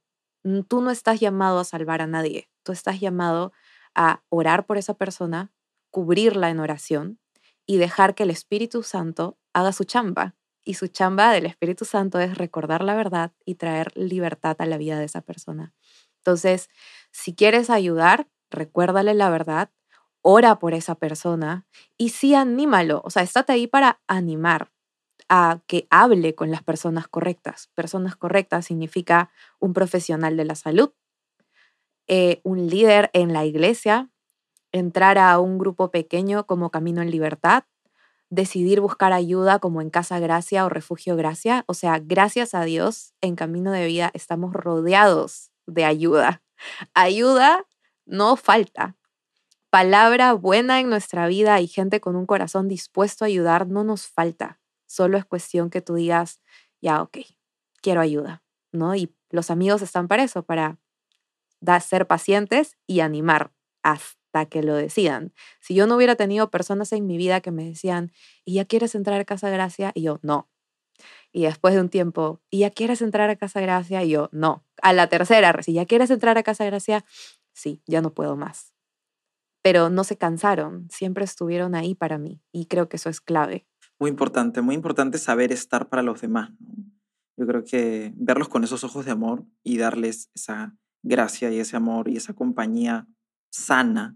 tú 0.68 0.80
no 0.80 0.90
estás 0.90 1.20
llamado 1.20 1.58
a 1.58 1.64
salvar 1.64 2.02
a 2.02 2.06
nadie. 2.06 2.48
Tú 2.62 2.72
estás 2.72 3.00
llamado 3.00 3.52
a 3.94 4.22
orar 4.28 4.66
por 4.66 4.78
esa 4.78 4.94
persona, 4.94 5.52
cubrirla 5.90 6.50
en 6.50 6.60
oración 6.60 7.18
y 7.66 7.78
dejar 7.78 8.14
que 8.14 8.22
el 8.22 8.30
Espíritu 8.30 8.82
Santo 8.82 9.38
haga 9.52 9.72
su 9.72 9.84
chamba. 9.84 10.36
Y 10.64 10.74
su 10.74 10.88
chamba 10.88 11.32
del 11.32 11.46
Espíritu 11.46 11.84
Santo 11.84 12.18
es 12.20 12.38
recordar 12.38 12.82
la 12.82 12.94
verdad 12.94 13.32
y 13.44 13.54
traer 13.54 13.92
libertad 13.96 14.56
a 14.58 14.66
la 14.66 14.78
vida 14.78 14.98
de 14.98 15.04
esa 15.04 15.20
persona. 15.20 15.74
Entonces, 16.18 16.68
si 17.12 17.34
quieres 17.34 17.70
ayudar, 17.70 18.28
recuérdale 18.50 19.14
la 19.14 19.30
verdad, 19.30 19.70
ora 20.22 20.58
por 20.58 20.74
esa 20.74 20.96
persona 20.96 21.66
y 21.96 22.10
sí 22.10 22.34
anímalo. 22.34 23.00
O 23.04 23.10
sea, 23.10 23.22
estate 23.22 23.52
ahí 23.52 23.66
para 23.66 24.00
animar 24.08 24.72
a 25.28 25.60
que 25.66 25.86
hable 25.90 26.34
con 26.34 26.50
las 26.50 26.62
personas 26.62 27.08
correctas. 27.08 27.70
Personas 27.74 28.16
correctas 28.16 28.66
significa 28.66 29.30
un 29.58 29.72
profesional 29.72 30.36
de 30.36 30.44
la 30.44 30.54
salud, 30.54 30.92
eh, 32.08 32.40
un 32.44 32.68
líder 32.68 33.10
en 33.12 33.32
la 33.32 33.44
iglesia, 33.44 34.10
entrar 34.72 35.18
a 35.18 35.38
un 35.38 35.58
grupo 35.58 35.90
pequeño 35.90 36.46
como 36.46 36.70
Camino 36.70 37.02
en 37.02 37.10
Libertad, 37.10 37.64
decidir 38.30 38.80
buscar 38.80 39.12
ayuda 39.12 39.58
como 39.58 39.80
en 39.80 39.90
Casa 39.90 40.18
Gracia 40.18 40.64
o 40.64 40.68
Refugio 40.68 41.16
Gracia. 41.16 41.64
O 41.66 41.74
sea, 41.74 41.98
gracias 41.98 42.54
a 42.54 42.64
Dios, 42.64 43.14
en 43.20 43.36
Camino 43.36 43.72
de 43.72 43.86
Vida 43.86 44.10
estamos 44.14 44.52
rodeados 44.52 45.50
de 45.66 45.84
ayuda. 45.84 46.42
Ayuda 46.94 47.66
no 48.06 48.36
falta. 48.36 48.96
Palabra 49.70 50.32
buena 50.32 50.80
en 50.80 50.88
nuestra 50.88 51.26
vida 51.26 51.60
y 51.60 51.66
gente 51.66 52.00
con 52.00 52.16
un 52.16 52.24
corazón 52.26 52.68
dispuesto 52.68 53.24
a 53.24 53.28
ayudar 53.28 53.68
no 53.68 53.84
nos 53.84 54.06
falta. 54.06 54.60
Solo 54.86 55.18
es 55.18 55.24
cuestión 55.24 55.68
que 55.68 55.82
tú 55.82 55.94
digas, 55.94 56.40
ya, 56.80 57.02
ok, 57.02 57.18
quiero 57.82 58.00
ayuda, 58.00 58.42
¿no? 58.72 58.94
Y 58.94 59.14
los 59.30 59.50
amigos 59.50 59.82
están 59.82 60.08
para 60.08 60.22
eso, 60.22 60.44
para 60.44 60.78
ser 61.80 62.06
pacientes 62.06 62.76
y 62.86 63.00
animar 63.00 63.52
hasta 63.82 64.46
que 64.46 64.62
lo 64.62 64.74
decidan. 64.74 65.32
Si 65.60 65.74
yo 65.74 65.86
no 65.86 65.96
hubiera 65.96 66.14
tenido 66.14 66.50
personas 66.50 66.92
en 66.92 67.06
mi 67.06 67.16
vida 67.16 67.40
que 67.40 67.50
me 67.50 67.64
decían, 67.64 68.12
¿y 68.44 68.54
ya 68.54 68.64
quieres 68.64 68.94
entrar 68.94 69.20
a 69.20 69.24
Casa 69.24 69.50
Gracia? 69.50 69.92
Y 69.94 70.02
yo, 70.02 70.20
no. 70.22 70.48
Y 71.32 71.42
después 71.42 71.74
de 71.74 71.80
un 71.80 71.88
tiempo, 71.88 72.40
¿y 72.50 72.60
ya 72.60 72.70
quieres 72.70 73.02
entrar 73.02 73.28
a 73.30 73.36
Casa 73.36 73.60
Gracia? 73.60 74.02
Y 74.02 74.10
yo, 74.10 74.28
no. 74.32 74.64
A 74.82 74.92
la 74.92 75.08
tercera, 75.08 75.54
si 75.62 75.72
ya 75.72 75.86
quieres 75.86 76.10
entrar 76.10 76.38
a 76.38 76.42
Casa 76.42 76.64
Gracia, 76.64 77.04
sí, 77.56 77.82
ya 77.86 78.02
no 78.02 78.14
puedo 78.14 78.36
más. 78.36 78.74
Pero 79.62 79.90
no 79.90 80.04
se 80.04 80.16
cansaron, 80.16 80.88
siempre 80.90 81.24
estuvieron 81.24 81.74
ahí 81.74 81.94
para 81.94 82.18
mí 82.18 82.42
y 82.52 82.66
creo 82.66 82.88
que 82.88 82.96
eso 82.96 83.08
es 83.08 83.20
clave. 83.20 83.66
Muy 83.98 84.10
importante, 84.10 84.60
muy 84.60 84.74
importante 84.74 85.18
saber 85.18 85.50
estar 85.50 85.88
para 85.88 86.02
los 86.02 86.20
demás. 86.20 86.50
Yo 87.36 87.46
creo 87.46 87.64
que 87.64 88.12
verlos 88.14 88.48
con 88.48 88.62
esos 88.62 88.84
ojos 88.84 89.04
de 89.06 89.10
amor 89.10 89.44
y 89.64 89.78
darles 89.78 90.30
esa 90.34 90.76
gracia 91.02 91.50
y 91.50 91.58
ese 91.58 91.76
amor 91.76 92.08
y 92.08 92.16
esa 92.16 92.34
compañía 92.34 93.08
sana 93.50 94.14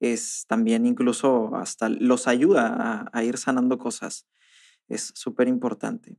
es 0.00 0.46
también 0.48 0.84
incluso 0.86 1.54
hasta 1.54 1.88
los 1.88 2.26
ayuda 2.26 2.74
a, 2.74 3.10
a 3.12 3.24
ir 3.24 3.38
sanando 3.38 3.78
cosas. 3.78 4.26
Es 4.88 5.12
súper 5.14 5.48
importante. 5.48 6.18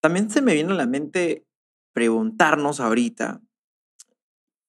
También 0.00 0.30
se 0.30 0.40
me 0.40 0.54
viene 0.54 0.72
a 0.72 0.76
la 0.76 0.86
mente 0.86 1.46
preguntarnos 1.92 2.80
ahorita, 2.80 3.42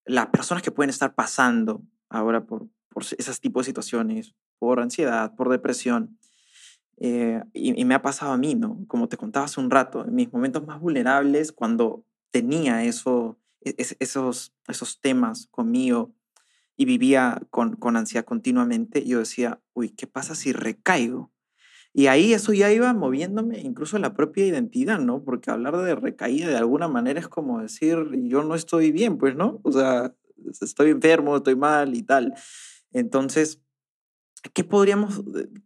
las 0.09 0.27
personas 0.27 0.63
que 0.63 0.71
pueden 0.71 0.89
estar 0.89 1.13
pasando 1.13 1.83
ahora 2.09 2.45
por, 2.45 2.67
por 2.89 3.03
esos 3.03 3.39
tipos 3.39 3.65
de 3.65 3.69
situaciones, 3.69 4.33
por 4.57 4.79
ansiedad, 4.79 5.35
por 5.35 5.49
depresión, 5.49 6.17
eh, 6.97 7.43
y, 7.53 7.85
me 7.85 7.95
ha 7.95 8.01
pasado 8.01 8.33
a 8.33 8.37
mí, 8.37 8.55
¿no? 8.55 8.83
Como 8.87 9.07
te 9.07 9.17
contaba 9.17 9.45
hace 9.45 9.59
un 9.59 9.69
rato, 9.69 10.03
en 10.05 10.15
mis 10.15 10.33
momentos 10.33 10.65
más 10.65 10.81
vulnerables, 10.81 11.51
cuando 11.51 12.03
tenía 12.31 12.83
eso, 12.83 13.37
e- 13.61 13.75
es- 13.77 13.95
esos, 13.99 14.53
esos 14.67 14.99
temas 14.99 15.47
conmigo 15.51 16.11
y 16.75 16.85
vivía 16.85 17.41
con, 17.51 17.75
con 17.75 17.95
ansiedad 17.95 18.25
continuamente, 18.25 19.05
yo 19.05 19.19
decía, 19.19 19.61
uy, 19.73 19.91
¿qué 19.91 20.07
pasa 20.07 20.35
si 20.35 20.51
recaigo? 20.53 21.31
Y 21.93 22.07
ahí 22.07 22.33
eso 22.33 22.53
ya 22.53 22.71
iba 22.71 22.93
moviéndome 22.93 23.59
incluso 23.59 23.97
la 23.97 24.13
propia 24.13 24.45
identidad, 24.45 24.99
¿no? 24.99 25.23
Porque 25.23 25.49
hablar 25.49 25.77
de 25.77 25.95
recaída 25.95 26.47
de 26.47 26.57
alguna 26.57 26.87
manera 26.87 27.19
es 27.19 27.27
como 27.27 27.61
decir, 27.61 27.97
yo 28.23 28.43
no 28.43 28.55
estoy 28.55 28.91
bien, 28.91 29.17
pues, 29.17 29.35
¿no? 29.35 29.59
O 29.63 29.71
sea, 29.71 30.13
estoy 30.61 30.91
enfermo, 30.91 31.37
estoy 31.37 31.55
mal 31.55 31.95
y 31.95 32.03
tal. 32.03 32.33
Entonces, 32.91 33.61
¿qué 34.53 34.63
podríamos, 34.63 35.21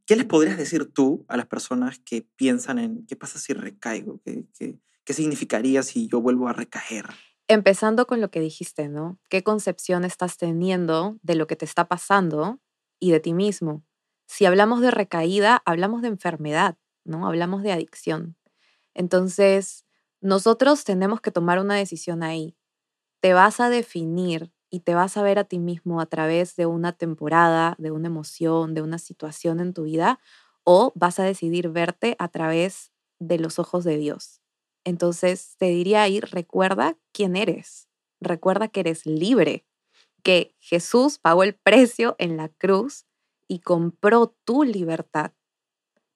qué 0.05 0.15
les 0.15 0.25
podrías 0.25 0.57
decir 0.57 0.91
tú 0.91 1.25
a 1.27 1.37
las 1.37 1.47
personas 1.47 1.99
que 1.99 2.27
piensan 2.35 2.79
en 2.79 3.05
qué 3.05 3.15
pasa 3.15 3.37
si 3.37 3.53
recaigo? 3.53 4.21
¿Qué, 4.23 4.45
qué, 4.57 4.79
qué 5.03 5.13
significaría 5.13 5.83
si 5.83 6.07
yo 6.07 6.21
vuelvo 6.21 6.47
a 6.47 6.53
recaer? 6.53 7.05
Empezando 7.49 8.07
con 8.07 8.21
lo 8.21 8.31
que 8.31 8.39
dijiste, 8.39 8.87
¿no? 8.87 9.19
¿Qué 9.29 9.43
concepción 9.43 10.05
estás 10.05 10.37
teniendo 10.37 11.17
de 11.21 11.35
lo 11.35 11.47
que 11.47 11.57
te 11.57 11.65
está 11.65 11.87
pasando 11.87 12.61
y 12.99 13.11
de 13.11 13.19
ti 13.19 13.33
mismo? 13.33 13.83
Si 14.27 14.45
hablamos 14.45 14.81
de 14.81 14.91
recaída, 14.91 15.61
hablamos 15.65 16.01
de 16.01 16.07
enfermedad, 16.09 16.77
¿no? 17.03 17.27
Hablamos 17.27 17.63
de 17.63 17.71
adicción. 17.71 18.35
Entonces, 18.93 19.85
nosotros 20.21 20.83
tenemos 20.85 21.21
que 21.21 21.31
tomar 21.31 21.59
una 21.59 21.75
decisión 21.75 22.23
ahí. 22.23 22.55
Te 23.21 23.33
vas 23.33 23.59
a 23.59 23.69
definir 23.69 24.51
y 24.69 24.81
te 24.81 24.95
vas 24.95 25.17
a 25.17 25.23
ver 25.23 25.39
a 25.39 25.43
ti 25.45 25.59
mismo 25.59 26.01
a 26.01 26.05
través 26.07 26.55
de 26.55 26.65
una 26.65 26.93
temporada, 26.93 27.75
de 27.79 27.91
una 27.91 28.07
emoción, 28.07 28.73
de 28.73 28.81
una 28.81 28.99
situación 28.99 29.59
en 29.59 29.73
tu 29.73 29.83
vida, 29.83 30.19
o 30.63 30.93
vas 30.95 31.19
a 31.19 31.23
decidir 31.23 31.69
verte 31.69 32.15
a 32.19 32.29
través 32.29 32.91
de 33.19 33.39
los 33.39 33.59
ojos 33.59 33.83
de 33.83 33.97
Dios. 33.97 34.41
Entonces, 34.85 35.55
te 35.57 35.67
diría 35.67 36.03
ahí, 36.03 36.19
recuerda 36.21 36.97
quién 37.13 37.35
eres, 37.35 37.89
recuerda 38.21 38.67
que 38.67 38.81
eres 38.81 39.05
libre, 39.05 39.65
que 40.23 40.55
Jesús 40.59 41.19
pagó 41.19 41.43
el 41.43 41.55
precio 41.55 42.15
en 42.19 42.37
la 42.37 42.49
cruz 42.49 43.05
y 43.53 43.59
compró 43.59 44.35
tu 44.45 44.63
libertad. 44.63 45.33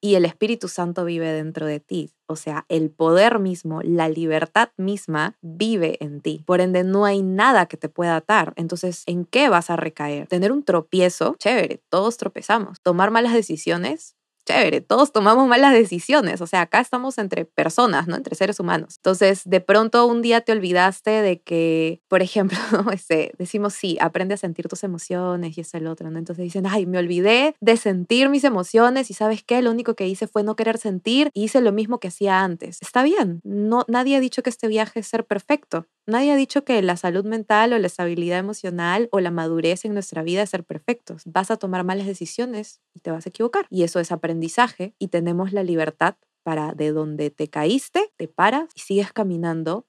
Y 0.00 0.16
el 0.16 0.24
Espíritu 0.24 0.66
Santo 0.68 1.04
vive 1.04 1.32
dentro 1.32 1.66
de 1.66 1.78
ti. 1.78 2.12
O 2.26 2.34
sea, 2.34 2.66
el 2.68 2.90
poder 2.90 3.38
mismo, 3.38 3.80
la 3.82 4.08
libertad 4.08 4.70
misma 4.76 5.38
vive 5.40 5.98
en 6.04 6.20
ti. 6.20 6.42
Por 6.46 6.60
ende, 6.60 6.82
no 6.84 7.04
hay 7.04 7.22
nada 7.22 7.66
que 7.66 7.76
te 7.76 7.88
pueda 7.88 8.16
atar. 8.16 8.54
Entonces, 8.56 9.04
¿en 9.06 9.24
qué 9.24 9.48
vas 9.48 9.70
a 9.70 9.76
recaer? 9.76 10.26
Tener 10.26 10.50
un 10.52 10.64
tropiezo, 10.64 11.36
chévere, 11.38 11.80
todos 11.88 12.16
tropezamos. 12.16 12.80
Tomar 12.80 13.12
malas 13.12 13.34
decisiones, 13.34 14.16
chévere, 14.48 14.80
todos 14.80 15.12
tomamos 15.12 15.46
malas 15.46 15.72
decisiones. 15.72 16.40
O 16.40 16.46
sea, 16.46 16.62
acá 16.62 16.80
estamos 16.80 17.18
entre 17.18 17.44
personas, 17.44 18.08
¿no? 18.08 18.16
Entre 18.16 18.34
seres 18.34 18.60
humanos. 18.60 18.94
Entonces, 18.96 19.42
de 19.44 19.60
pronto 19.60 20.06
un 20.06 20.22
día 20.22 20.40
te 20.40 20.52
olvidaste 20.52 21.10
de 21.10 21.40
que, 21.40 22.00
por 22.08 22.22
ejemplo, 22.22 22.58
este, 22.92 23.32
decimos, 23.38 23.74
sí, 23.74 23.98
aprende 24.00 24.34
a 24.34 24.36
sentir 24.38 24.68
tus 24.68 24.84
emociones 24.84 25.58
y 25.58 25.60
es 25.60 25.74
el 25.74 25.86
otro, 25.86 26.10
¿no? 26.10 26.18
Entonces 26.18 26.42
dicen, 26.42 26.66
ay, 26.66 26.86
me 26.86 26.98
olvidé 26.98 27.54
de 27.60 27.76
sentir 27.76 28.28
mis 28.30 28.44
emociones 28.44 29.10
y 29.10 29.14
¿sabes 29.14 29.42
qué? 29.42 29.60
Lo 29.62 29.70
único 29.70 29.94
que 29.94 30.08
hice 30.08 30.26
fue 30.26 30.42
no 30.42 30.56
querer 30.56 30.78
sentir 30.78 31.30
y 31.34 31.44
hice 31.44 31.60
lo 31.60 31.72
mismo 31.72 32.00
que 32.00 32.08
hacía 32.08 32.42
antes. 32.42 32.78
Está 32.80 33.02
bien, 33.02 33.40
no, 33.44 33.84
nadie 33.88 34.16
ha 34.16 34.20
dicho 34.20 34.42
que 34.42 34.50
este 34.50 34.68
viaje 34.68 35.00
es 35.00 35.06
ser 35.06 35.24
perfecto. 35.24 35.86
Nadie 36.06 36.32
ha 36.32 36.36
dicho 36.36 36.64
que 36.64 36.80
la 36.80 36.96
salud 36.96 37.26
mental 37.26 37.74
o 37.74 37.78
la 37.78 37.86
estabilidad 37.86 38.38
emocional 38.38 39.10
o 39.12 39.20
la 39.20 39.30
madurez 39.30 39.84
en 39.84 39.92
nuestra 39.92 40.22
vida 40.22 40.42
es 40.42 40.48
ser 40.48 40.64
perfectos. 40.64 41.22
Vas 41.26 41.50
a 41.50 41.58
tomar 41.58 41.84
malas 41.84 42.06
decisiones 42.06 42.80
y 42.94 43.00
te 43.00 43.10
vas 43.10 43.26
a 43.26 43.28
equivocar. 43.28 43.66
Y 43.68 43.82
eso 43.82 44.00
es 44.00 44.10
aprendizaje 44.38 44.94
y 44.98 45.08
tenemos 45.08 45.52
la 45.52 45.64
libertad 45.64 46.16
para 46.44 46.72
de 46.72 46.92
donde 46.92 47.30
te 47.30 47.48
caíste, 47.48 48.12
te 48.16 48.28
paras 48.28 48.68
y 48.74 48.80
sigues 48.80 49.12
caminando 49.12 49.86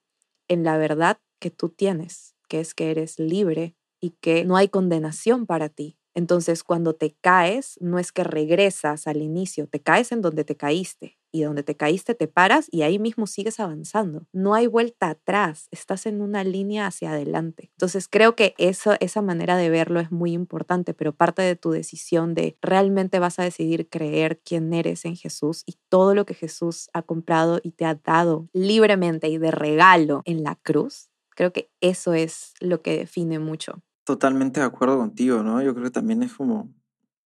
en 0.47 0.63
la 0.63 0.77
verdad 0.77 1.19
que 1.39 1.51
tú 1.51 1.69
tienes, 1.69 2.35
que 2.47 2.59
es 2.59 2.73
que 2.73 2.89
eres 2.89 3.19
libre 3.19 3.75
y 4.01 4.12
que 4.21 4.45
no 4.45 4.57
hay 4.57 4.67
condenación 4.67 5.45
para 5.45 5.69
ti. 5.69 5.99
Entonces, 6.15 6.63
cuando 6.63 6.95
te 6.95 7.15
caes, 7.21 7.77
no 7.79 7.99
es 7.99 8.12
que 8.12 8.23
regresas 8.23 9.05
al 9.05 9.21
inicio, 9.21 9.67
te 9.67 9.81
caes 9.81 10.12
en 10.12 10.21
donde 10.21 10.43
te 10.43 10.57
caíste 10.57 11.18
y 11.32 11.44
donde 11.44 11.63
te 11.63 11.76
caíste 11.76 12.15
te 12.15 12.28
paras 12.28 12.68
y 12.72 12.82
ahí 12.82 13.00
mismo 13.00 13.28
sigues 13.28 13.60
avanzando. 13.60 14.28
No 14.34 14.54
hay 14.54 14.68
vuelta 14.68 15.10
atrás, 15.10 15.68
estás 15.72 16.06
en 16.06 16.22
una 16.22 16.44
línea 16.44 16.88
hacia 16.88 17.12
adelante. 17.12 17.70
Entonces, 17.74 18.08
creo 18.08 18.36
que 18.36 18.56
eso, 18.58 18.94
esa 19.00 19.22
manera 19.22 19.58
de 19.58 19.70
verlo 19.70 20.00
es 20.00 20.12
muy 20.12 20.34
importante, 20.34 20.94
pero 20.94 21.13
parte 21.13 21.42
de 21.42 21.56
tu 21.56 21.72
decisión 21.72 22.34
de 22.34 22.58
realmente 22.62 23.20
vas 23.20 23.39
a 23.39 23.44
decidir 23.44 23.89
creer 23.89 24.42
quién 24.44 24.74
eres 24.74 25.06
en 25.06 25.15
Jesús 25.15 25.63
y 25.65 25.76
todo 25.89 26.15
lo 26.15 26.26
que 26.26 26.34
Jesús 26.34 26.89
ha 26.94 27.02
comprado 27.02 27.60
y 27.63 27.72
te 27.72 27.86
ha 27.86 27.96
dado 27.96 28.50
libremente 28.54 29.28
y 29.30 29.38
de 29.38 29.52
regalo 29.52 30.22
en 30.26 30.44
la 30.44 30.56
cruz. 30.56 31.10
Creo 31.36 31.54
que 31.54 31.72
eso 31.80 32.13
es 32.13 32.54
lo 32.60 32.82
que 32.82 32.98
define 32.98 33.39
mucho 33.39 33.82
Totalmente 34.10 34.60
de 34.60 34.65
acuerdo 34.65 34.98
contigo, 34.98 35.44
¿no? 35.44 35.62
Yo 35.62 35.74
creo 35.76 35.84
que 35.84 35.92
también 35.92 36.24
es 36.24 36.34
como, 36.34 36.74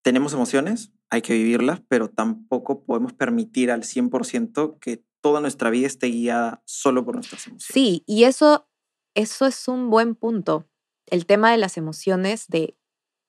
tenemos 0.01 0.33
emociones, 0.33 0.91
hay 1.13 1.21
que 1.21 1.33
vivirlas, 1.33 1.79
pero 1.87 2.09
tampoco 2.09 2.83
podemos 2.83 3.13
permitir 3.13 3.69
al 3.69 3.83
100% 3.83 4.79
que 4.79 5.05
toda 5.21 5.41
nuestra 5.41 5.69
vida 5.69 5.85
esté 5.85 6.07
guiada 6.07 6.63
solo 6.65 7.05
por 7.05 7.13
nuestras 7.13 7.45
emociones. 7.45 7.71
Sí, 7.71 8.03
y 8.07 8.23
eso, 8.23 8.67
eso 9.13 9.45
es 9.45 9.67
un 9.67 9.91
buen 9.91 10.15
punto. 10.15 10.67
El 11.05 11.27
tema 11.27 11.51
de 11.51 11.59
las 11.59 11.77
emociones, 11.77 12.47
de 12.47 12.75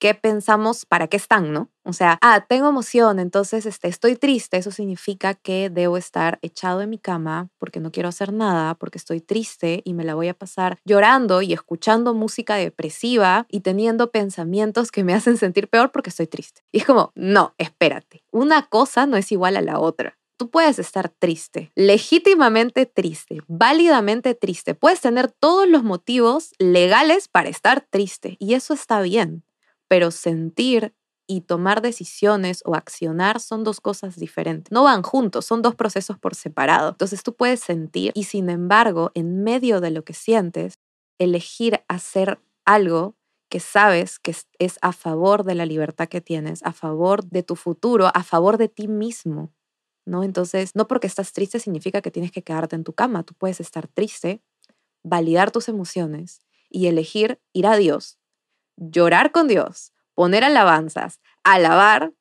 qué 0.05 0.13
pensamos, 0.13 0.85
para 0.85 1.09
qué 1.09 1.17
están, 1.17 1.55
¿no? 1.55 1.71
O 1.83 1.95
sea, 1.95 2.19
ah, 2.21 2.45
tengo 2.47 2.69
emoción, 2.69 3.19
entonces 3.19 3.65
este, 3.65 3.89
estoy 3.89 4.17
triste, 4.17 4.59
eso 4.59 4.71
significa 4.71 5.33
que 5.33 5.71
debo 5.71 5.97
estar 5.97 6.39
echado 6.43 6.83
en 6.83 6.91
mi 6.91 6.99
cama 6.99 7.49
porque 7.57 7.81
no 7.81 7.91
quiero 7.91 8.11
hacer 8.11 8.31
nada, 8.31 8.75
porque 8.75 8.99
estoy 8.99 9.23
triste 9.23 9.81
y 9.83 9.95
me 9.95 10.05
la 10.05 10.15
voy 10.15 10.29
a 10.29 10.35
pasar 10.35 10.77
llorando 10.85 11.41
y 11.41 11.55
escuchando 11.55 12.13
música 12.13 12.57
depresiva 12.57 13.47
y 13.49 13.61
teniendo 13.61 14.11
pensamientos 14.11 14.91
que 14.91 15.05
me 15.05 15.15
hacen 15.15 15.39
sentir 15.39 15.69
peor 15.69 15.91
porque 15.91 16.11
estoy 16.11 16.27
triste. 16.27 16.61
Y 16.71 16.81
es 16.81 16.85
como, 16.85 17.11
no, 17.15 17.55
espérate, 17.57 18.25
una 18.31 18.67
cosa 18.67 19.07
no 19.07 19.17
es 19.17 19.33
igual 19.33 19.57
a 19.57 19.63
la 19.63 19.81
otra. 19.81 20.19
Tú 20.37 20.51
puedes 20.51 20.79
estar 20.79 21.09
triste, 21.09 21.73
legítimamente 21.77 22.85
triste, 22.85 23.41
válidamente 23.49 24.35
triste. 24.35 24.75
Puedes 24.75 25.01
tener 25.01 25.31
todos 25.31 25.67
los 25.67 25.83
motivos 25.83 26.53
legales 26.59 27.29
para 27.29 27.49
estar 27.49 27.87
triste 27.89 28.37
y 28.39 28.53
eso 28.53 28.75
está 28.75 29.01
bien 29.01 29.45
pero 29.89 30.11
sentir 30.11 30.95
y 31.27 31.43
tomar 31.43 31.81
decisiones 31.81 32.63
o 32.65 32.75
accionar 32.75 33.41
son 33.41 33.65
dos 33.65 33.81
cosas 33.81 34.17
diferentes. 34.17 34.71
No 34.71 34.85
van 34.85 35.03
juntos, 35.03 35.47
son 35.47 35.63
dos 35.63 35.75
procesos 35.75 36.19
por 36.19 36.35
separado. 36.35 36.91
Entonces 36.91 37.23
tú 37.23 37.35
puedes 37.35 37.61
sentir 37.61 38.13
y 38.15 38.25
sin 38.25 38.51
embargo, 38.51 39.11
en 39.15 39.43
medio 39.43 39.81
de 39.81 39.91
lo 39.91 40.05
que 40.05 40.13
sientes, 40.15 40.75
elegir 41.19 41.81
hacer 41.89 42.41
algo 42.65 43.17
que 43.49 43.61
sabes 43.61 44.19
que 44.19 44.35
es 44.59 44.79
a 44.83 44.93
favor 44.93 45.45
de 45.45 45.55
la 45.55 45.67
libertad 45.67 46.09
que 46.09 46.21
tienes, 46.21 46.63
a 46.65 46.73
favor 46.73 47.25
de 47.25 47.43
tu 47.43 47.57
futuro, 47.57 48.11
a 48.13 48.23
favor 48.23 48.59
de 48.59 48.69
ti 48.69 48.89
mismo. 48.89 49.53
¿No? 50.07 50.23
Entonces, 50.23 50.73
no 50.75 50.87
porque 50.87 51.07
estás 51.07 51.33
triste 51.33 51.59
significa 51.59 52.03
que 52.03 52.11
tienes 52.11 52.31
que 52.31 52.43
quedarte 52.43 52.77
en 52.77 52.85
tu 52.85 52.93
cama. 52.93 53.23
Tú 53.23 53.33
puedes 53.33 53.59
estar 53.61 53.89
triste, 53.89 54.43
validar 55.03 55.51
tus 55.51 55.69
emociones 55.69 56.43
y 56.69 56.89
elegir 56.89 57.41
ir 57.55 57.67
a 57.67 57.77
Dios 57.77 58.19
llorar 58.77 59.33
con 59.33 59.49
Dios, 59.49 59.93
poner 60.15 60.45
alabanzas, 60.45 61.21
alabar 61.43 62.13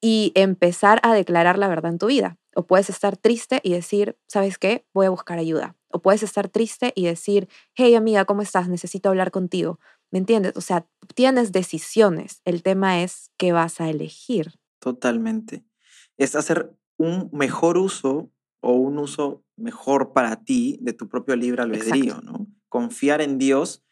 y 0.00 0.32
empezar 0.34 1.00
a 1.02 1.14
declarar 1.14 1.58
la 1.58 1.68
verdad 1.68 1.92
en 1.92 1.98
tu 1.98 2.06
vida. 2.06 2.38
O 2.54 2.66
puedes 2.66 2.90
estar 2.90 3.16
triste 3.16 3.60
y 3.62 3.72
decir, 3.72 4.18
¿sabes 4.26 4.58
qué? 4.58 4.86
Voy 4.92 5.06
a 5.06 5.10
buscar 5.10 5.38
ayuda. 5.38 5.76
O 5.88 6.02
puedes 6.02 6.22
estar 6.22 6.48
triste 6.48 6.92
y 6.94 7.06
decir, 7.06 7.48
hey 7.74 7.94
amiga, 7.94 8.24
¿cómo 8.24 8.42
estás? 8.42 8.68
Necesito 8.68 9.08
hablar 9.08 9.30
contigo. 9.30 9.78
¿Me 10.10 10.18
entiendes? 10.18 10.52
O 10.56 10.60
sea, 10.60 10.86
tienes 11.14 11.52
decisiones. 11.52 12.42
El 12.44 12.62
tema 12.62 13.02
es 13.02 13.30
qué 13.38 13.52
vas 13.52 13.80
a 13.80 13.88
elegir. 13.88 14.52
Totalmente. 14.78 15.64
Es 16.18 16.34
hacer 16.34 16.76
un 16.98 17.30
mejor 17.32 17.78
uso 17.78 18.30
o 18.60 18.72
un 18.72 18.98
uso 18.98 19.44
mejor 19.56 20.12
para 20.12 20.44
ti 20.44 20.78
de 20.82 20.92
tu 20.92 21.08
propio 21.08 21.36
libre 21.36 21.62
albedrío, 21.62 22.20
¿no? 22.20 22.46
Confiar 22.68 23.22
en 23.22 23.38
Dios 23.38 23.82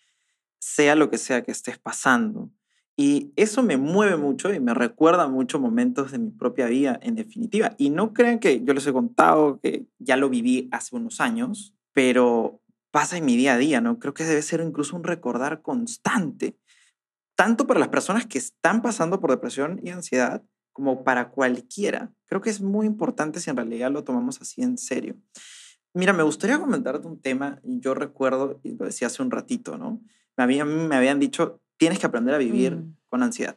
sea 0.61 0.94
lo 0.94 1.11
que 1.11 1.18
sea 1.18 1.42
que 1.42 1.51
estés 1.51 1.79
pasando. 1.79 2.51
Y 2.96 3.33
eso 3.37 3.62
me 3.62 3.79
mueve 3.79 4.16
mucho 4.16 4.53
y 4.53 4.61
me 4.61 4.75
recuerda 4.75 5.27
mucho 5.27 5.59
momentos 5.59 6.12
de 6.12 6.18
mi 6.18 6.31
propia 6.31 6.66
vida, 6.66 7.01
en 7.03 7.14
definitiva. 7.14 7.75
Y 7.79 7.90
no 7.90 8.12
crean 8.12 8.38
que 8.38 8.62
yo 8.62 8.75
les 8.75 8.87
he 8.87 8.92
contado 8.92 9.59
que 9.61 9.87
ya 9.99 10.16
lo 10.16 10.29
viví 10.29 10.68
hace 10.70 10.94
unos 10.94 11.20
años, 11.20 11.75
pero 11.94 12.61
pasa 12.90 13.16
en 13.16 13.25
mi 13.25 13.37
día 13.37 13.55
a 13.55 13.59
día, 13.59 13.81
¿no? 13.81 13.99
Creo 13.99 14.12
que 14.12 14.25
debe 14.25 14.42
ser 14.42 14.61
incluso 14.61 14.96
un 14.96 15.05
recordar 15.05 15.62
constante, 15.62 16.59
tanto 17.37 17.66
para 17.66 17.81
las 17.81 17.88
personas 17.88 18.27
que 18.27 18.37
están 18.37 18.83
pasando 18.83 19.18
por 19.18 19.31
depresión 19.31 19.81
y 19.83 19.90
ansiedad, 19.90 20.42
como 20.73 21.03
para 21.03 21.31
cualquiera. 21.31 22.12
Creo 22.27 22.42
que 22.42 22.51
es 22.51 22.61
muy 22.61 22.87
importante 22.87 23.40
si 23.40 23.49
en 23.49 23.57
realidad 23.57 23.90
lo 23.90 24.05
tomamos 24.05 24.40
así 24.40 24.62
en 24.62 24.77
serio. 24.77 25.16
Mira, 25.94 26.12
me 26.12 26.23
gustaría 26.23 26.61
comentarte 26.61 27.07
un 27.07 27.20
tema, 27.20 27.61
yo 27.64 27.94
recuerdo, 27.94 28.61
y 28.62 28.77
lo 28.77 28.85
decía 28.85 29.09
hace 29.09 29.23
un 29.23 29.31
ratito, 29.31 29.79
¿no? 29.79 30.01
A 30.42 30.46
mí, 30.46 30.62
me 30.62 30.96
habían 30.96 31.20
dicho, 31.20 31.61
tienes 31.76 31.98
que 31.98 32.07
aprender 32.07 32.35
a 32.35 32.38
vivir 32.38 32.76
mm. 32.76 32.96
con 33.09 33.22
ansiedad. 33.22 33.57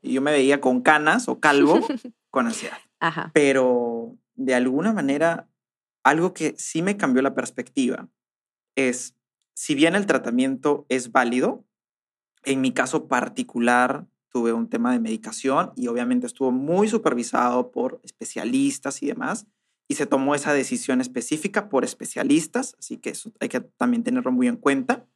Y 0.00 0.14
yo 0.14 0.22
me 0.22 0.32
veía 0.32 0.60
con 0.60 0.82
canas 0.82 1.28
o 1.28 1.40
calvo 1.40 1.80
con 2.30 2.46
ansiedad. 2.46 2.78
Ajá. 3.00 3.30
Pero 3.34 4.16
de 4.34 4.54
alguna 4.54 4.92
manera, 4.92 5.48
algo 6.02 6.34
que 6.34 6.54
sí 6.56 6.82
me 6.82 6.96
cambió 6.96 7.22
la 7.22 7.34
perspectiva 7.34 8.08
es, 8.76 9.14
si 9.54 9.74
bien 9.74 9.94
el 9.94 10.06
tratamiento 10.06 10.86
es 10.88 11.12
válido, 11.12 11.64
en 12.44 12.60
mi 12.60 12.72
caso 12.72 13.06
particular 13.06 14.06
tuve 14.28 14.52
un 14.52 14.68
tema 14.68 14.92
de 14.92 14.98
medicación 14.98 15.72
y 15.76 15.88
obviamente 15.88 16.26
estuvo 16.26 16.50
muy 16.50 16.88
supervisado 16.88 17.70
por 17.70 18.00
especialistas 18.02 19.02
y 19.02 19.06
demás, 19.06 19.46
y 19.88 19.94
se 19.94 20.06
tomó 20.06 20.34
esa 20.34 20.54
decisión 20.54 21.02
específica 21.02 21.68
por 21.68 21.84
especialistas, 21.84 22.74
así 22.78 22.96
que 22.96 23.10
eso 23.10 23.30
hay 23.40 23.50
que 23.50 23.60
también 23.60 24.02
tenerlo 24.02 24.32
muy 24.32 24.48
en 24.48 24.56
cuenta. 24.56 25.06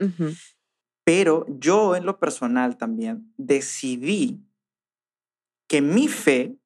Pero 1.06 1.46
yo 1.48 1.94
en 1.94 2.04
lo 2.04 2.18
personal 2.18 2.76
también 2.76 3.32
decidí 3.36 4.44
que 5.68 5.80
mi 5.80 6.08
fe 6.08 6.58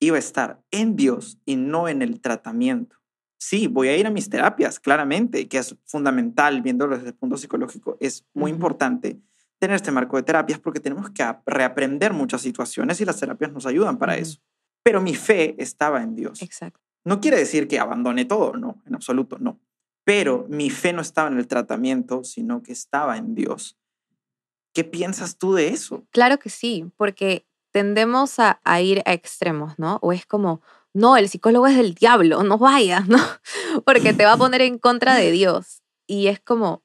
iba 0.00 0.16
a 0.16 0.18
estar 0.18 0.62
en 0.70 0.96
Dios 0.96 1.38
y 1.44 1.56
no 1.56 1.88
en 1.88 2.00
el 2.00 2.22
tratamiento. 2.22 2.96
Sí, 3.38 3.66
voy 3.66 3.88
a 3.88 3.96
ir 3.98 4.06
a 4.06 4.10
mis 4.10 4.30
terapias, 4.30 4.80
claramente, 4.80 5.46
que 5.46 5.58
es 5.58 5.76
fundamental, 5.84 6.62
viéndolo 6.62 6.96
desde 6.96 7.08
el 7.08 7.14
punto 7.14 7.36
psicológico, 7.36 7.98
es 8.00 8.24
muy 8.32 8.50
importante 8.50 9.20
tener 9.58 9.76
este 9.76 9.92
marco 9.92 10.16
de 10.16 10.22
terapias 10.22 10.58
porque 10.58 10.80
tenemos 10.80 11.10
que 11.10 11.22
reaprender 11.44 12.14
muchas 12.14 12.40
situaciones 12.40 12.98
y 13.02 13.04
las 13.04 13.20
terapias 13.20 13.52
nos 13.52 13.66
ayudan 13.66 13.98
para 13.98 14.16
eso. 14.16 14.40
Pero 14.82 15.02
mi 15.02 15.14
fe 15.14 15.54
estaba 15.58 16.02
en 16.02 16.14
Dios. 16.14 16.40
Exacto. 16.40 16.80
No 17.04 17.20
quiere 17.20 17.36
decir 17.36 17.68
que 17.68 17.78
abandone 17.78 18.24
todo, 18.24 18.54
no, 18.56 18.82
en 18.86 18.94
absoluto, 18.94 19.38
no. 19.38 19.60
Pero 20.04 20.46
mi 20.48 20.70
fe 20.70 20.94
no 20.94 21.02
estaba 21.02 21.28
en 21.28 21.36
el 21.36 21.46
tratamiento, 21.46 22.24
sino 22.24 22.62
que 22.62 22.72
estaba 22.72 23.18
en 23.18 23.34
Dios. 23.34 23.76
¿Qué 24.72 24.84
piensas 24.84 25.36
tú 25.38 25.54
de 25.54 25.68
eso? 25.68 26.04
Claro 26.10 26.38
que 26.38 26.50
sí, 26.50 26.90
porque 26.96 27.46
tendemos 27.72 28.38
a, 28.38 28.60
ir 28.80 29.02
a 29.06 29.12
extremos, 29.12 29.78
¿no? 29.78 29.98
O 30.02 30.12
es 30.12 30.26
como, 30.26 30.62
no, 30.94 31.16
el 31.16 31.28
psicólogo 31.28 31.66
es 31.66 31.76
del 31.76 31.94
diablo, 31.94 32.42
no 32.42 32.58
vayas, 32.58 33.08
¿no? 33.08 33.18
Porque 33.84 34.12
te 34.12 34.24
va 34.24 34.32
a 34.32 34.38
poner 34.38 34.62
en 34.62 34.78
contra 34.78 35.16
de 35.16 35.30
Dios. 35.30 35.82
Y 36.06 36.28
es 36.28 36.40
como, 36.40 36.82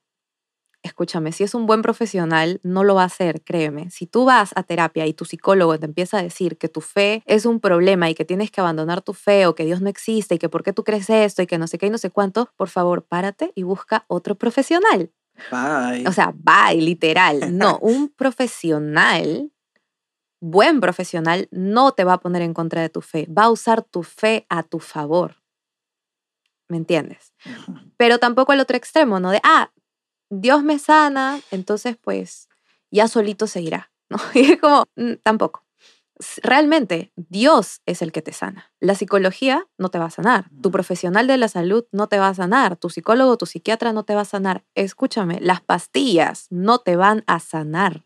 escúchame, 0.82 1.32
si 1.32 1.44
es 1.44 1.54
un 1.54 1.66
buen 1.66 1.82
profesional, 1.82 2.60
no 2.62 2.84
lo 2.84 2.94
va 2.94 3.02
a 3.02 3.06
hacer, 3.06 3.42
créeme. 3.42 3.90
Si 3.90 4.06
tú 4.06 4.24
vas 4.24 4.52
a 4.54 4.62
terapia 4.62 5.06
y 5.06 5.12
tu 5.12 5.24
psicólogo 5.24 5.78
te 5.78 5.86
empieza 5.86 6.18
a 6.18 6.22
decir 6.22 6.56
que 6.56 6.68
tu 6.68 6.80
fe 6.80 7.22
es 7.26 7.46
un 7.46 7.60
problema 7.60 8.08
y 8.08 8.14
que 8.14 8.24
tienes 8.24 8.50
que 8.50 8.60
abandonar 8.60 9.02
tu 9.02 9.12
fe 9.12 9.46
o 9.46 9.54
que 9.54 9.64
Dios 9.64 9.80
no 9.80 9.88
existe 9.88 10.36
y 10.36 10.38
que 10.38 10.48
por 10.48 10.62
qué 10.62 10.72
tú 10.72 10.84
crees 10.84 11.10
esto 11.10 11.42
y 11.42 11.46
que 11.46 11.58
no 11.58 11.66
sé 11.66 11.78
qué 11.78 11.86
y 11.86 11.90
no 11.90 11.98
sé 11.98 12.10
cuánto, 12.10 12.50
por 12.56 12.68
favor, 12.68 13.04
párate 13.04 13.52
y 13.54 13.62
busca 13.64 14.04
otro 14.08 14.36
profesional. 14.36 15.10
Bye. 15.50 16.06
O 16.06 16.12
sea, 16.12 16.32
bye, 16.34 16.80
literal. 16.80 17.56
No, 17.56 17.78
un 17.82 18.08
profesional, 18.08 19.52
buen 20.40 20.80
profesional, 20.80 21.48
no 21.50 21.92
te 21.92 22.04
va 22.04 22.14
a 22.14 22.20
poner 22.20 22.42
en 22.42 22.54
contra 22.54 22.82
de 22.82 22.88
tu 22.88 23.00
fe, 23.00 23.26
va 23.26 23.44
a 23.44 23.50
usar 23.50 23.82
tu 23.82 24.02
fe 24.02 24.46
a 24.48 24.62
tu 24.62 24.80
favor. 24.80 25.36
¿Me 26.68 26.76
entiendes? 26.76 27.32
Pero 27.96 28.18
tampoco 28.18 28.52
al 28.52 28.60
otro 28.60 28.76
extremo, 28.76 29.20
¿no? 29.20 29.30
De, 29.30 29.40
ah, 29.42 29.72
Dios 30.30 30.62
me 30.62 30.78
sana, 30.78 31.40
entonces 31.50 31.96
pues 31.96 32.48
ya 32.90 33.08
solito 33.08 33.46
seguirá, 33.46 33.90
¿no? 34.10 34.18
Y 34.34 34.52
es 34.52 34.60
como, 34.60 34.84
mm, 34.96 35.14
tampoco 35.22 35.67
realmente 36.42 37.12
Dios 37.16 37.80
es 37.86 38.02
el 38.02 38.12
que 38.12 38.22
te 38.22 38.32
sana. 38.32 38.72
La 38.80 38.94
psicología 38.94 39.66
no 39.78 39.90
te 39.90 39.98
va 39.98 40.06
a 40.06 40.10
sanar. 40.10 40.50
Tu 40.62 40.70
profesional 40.70 41.26
de 41.26 41.36
la 41.36 41.48
salud 41.48 41.84
no 41.92 42.08
te 42.08 42.18
va 42.18 42.28
a 42.28 42.34
sanar. 42.34 42.76
Tu 42.76 42.90
psicólogo, 42.90 43.36
tu 43.36 43.46
psiquiatra 43.46 43.92
no 43.92 44.04
te 44.04 44.14
va 44.14 44.22
a 44.22 44.26
sanar. 44.26 44.64
Escúchame, 44.74 45.38
las 45.40 45.60
pastillas 45.60 46.46
no 46.50 46.78
te 46.78 46.96
van 46.96 47.24
a 47.26 47.40
sanar. 47.40 48.04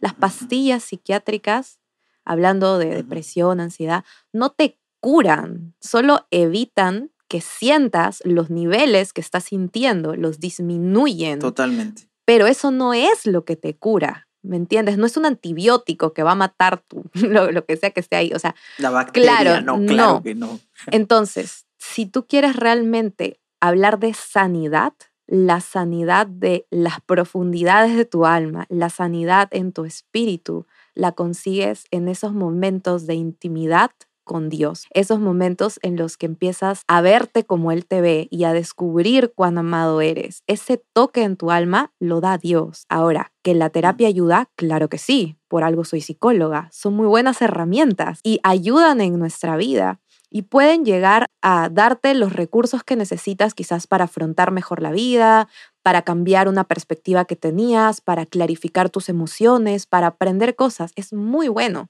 Las 0.00 0.14
pastillas 0.14 0.84
psiquiátricas, 0.84 1.80
hablando 2.24 2.78
de 2.78 2.94
depresión, 2.94 3.60
ansiedad, 3.60 4.04
no 4.32 4.50
te 4.50 4.78
curan, 5.00 5.74
solo 5.80 6.26
evitan 6.30 7.10
que 7.28 7.40
sientas 7.40 8.22
los 8.24 8.50
niveles 8.50 9.12
que 9.12 9.20
estás 9.20 9.44
sintiendo, 9.44 10.16
los 10.16 10.40
disminuyen. 10.40 11.38
Totalmente. 11.38 12.08
Pero 12.24 12.46
eso 12.46 12.70
no 12.70 12.94
es 12.94 13.26
lo 13.26 13.44
que 13.44 13.56
te 13.56 13.76
cura. 13.76 14.27
¿Me 14.42 14.56
entiendes? 14.56 14.98
No 14.98 15.06
es 15.06 15.16
un 15.16 15.26
antibiótico 15.26 16.12
que 16.12 16.22
va 16.22 16.32
a 16.32 16.36
matar 16.36 16.80
tu, 16.86 17.04
lo, 17.14 17.50
lo 17.50 17.64
que 17.64 17.76
sea 17.76 17.90
que 17.90 18.00
esté 18.00 18.16
ahí. 18.16 18.32
O 18.34 18.38
sea, 18.38 18.54
La 18.78 18.90
bacteria, 18.90 19.36
Claro, 19.38 19.60
no, 19.62 19.86
claro 19.86 20.12
no. 20.14 20.22
que 20.22 20.34
no. 20.34 20.60
entonces, 20.92 21.66
si 21.78 22.06
tú 22.06 22.26
quieres 22.26 22.56
realmente 22.56 23.40
hablar 23.60 23.98
de 23.98 24.14
sanidad, 24.14 24.92
la 25.26 25.60
sanidad 25.60 26.26
de 26.26 26.66
las 26.70 27.00
profundidades 27.02 27.96
de 27.96 28.04
tu 28.06 28.24
alma, 28.24 28.66
la 28.70 28.88
sanidad 28.88 29.48
en 29.50 29.72
tu 29.72 29.84
espíritu, 29.84 30.66
la 30.94 31.12
consigues 31.12 31.84
en 31.90 32.08
esos 32.08 32.32
momentos 32.32 33.06
de 33.06 33.14
intimidad 33.14 33.90
con 34.28 34.48
Dios, 34.48 34.86
esos 34.92 35.18
momentos 35.18 35.80
en 35.82 35.96
los 35.96 36.16
que 36.16 36.26
empiezas 36.26 36.82
a 36.86 37.00
verte 37.00 37.42
como 37.44 37.72
Él 37.72 37.84
te 37.84 38.00
ve 38.00 38.28
y 38.30 38.44
a 38.44 38.52
descubrir 38.52 39.32
cuán 39.34 39.58
amado 39.58 40.00
eres. 40.00 40.44
Ese 40.46 40.80
toque 40.92 41.24
en 41.24 41.36
tu 41.36 41.50
alma 41.50 41.92
lo 41.98 42.20
da 42.20 42.38
Dios. 42.38 42.84
Ahora, 42.88 43.32
¿que 43.42 43.54
la 43.54 43.70
terapia 43.70 44.06
ayuda? 44.06 44.50
Claro 44.54 44.88
que 44.88 44.98
sí, 44.98 45.36
por 45.48 45.64
algo 45.64 45.84
soy 45.84 46.00
psicóloga. 46.00 46.68
Son 46.70 46.94
muy 46.94 47.08
buenas 47.08 47.42
herramientas 47.42 48.20
y 48.22 48.38
ayudan 48.44 49.00
en 49.00 49.18
nuestra 49.18 49.56
vida 49.56 49.98
y 50.30 50.42
pueden 50.42 50.84
llegar 50.84 51.26
a 51.42 51.68
darte 51.70 52.14
los 52.14 52.32
recursos 52.32 52.84
que 52.84 52.96
necesitas 52.96 53.54
quizás 53.54 53.86
para 53.86 54.04
afrontar 54.04 54.52
mejor 54.52 54.82
la 54.82 54.92
vida, 54.92 55.48
para 55.82 56.02
cambiar 56.02 56.48
una 56.48 56.64
perspectiva 56.64 57.24
que 57.24 57.36
tenías, 57.36 58.02
para 58.02 58.26
clarificar 58.26 58.90
tus 58.90 59.08
emociones, 59.08 59.86
para 59.86 60.08
aprender 60.08 60.54
cosas. 60.54 60.92
Es 60.96 61.14
muy 61.14 61.48
bueno, 61.48 61.88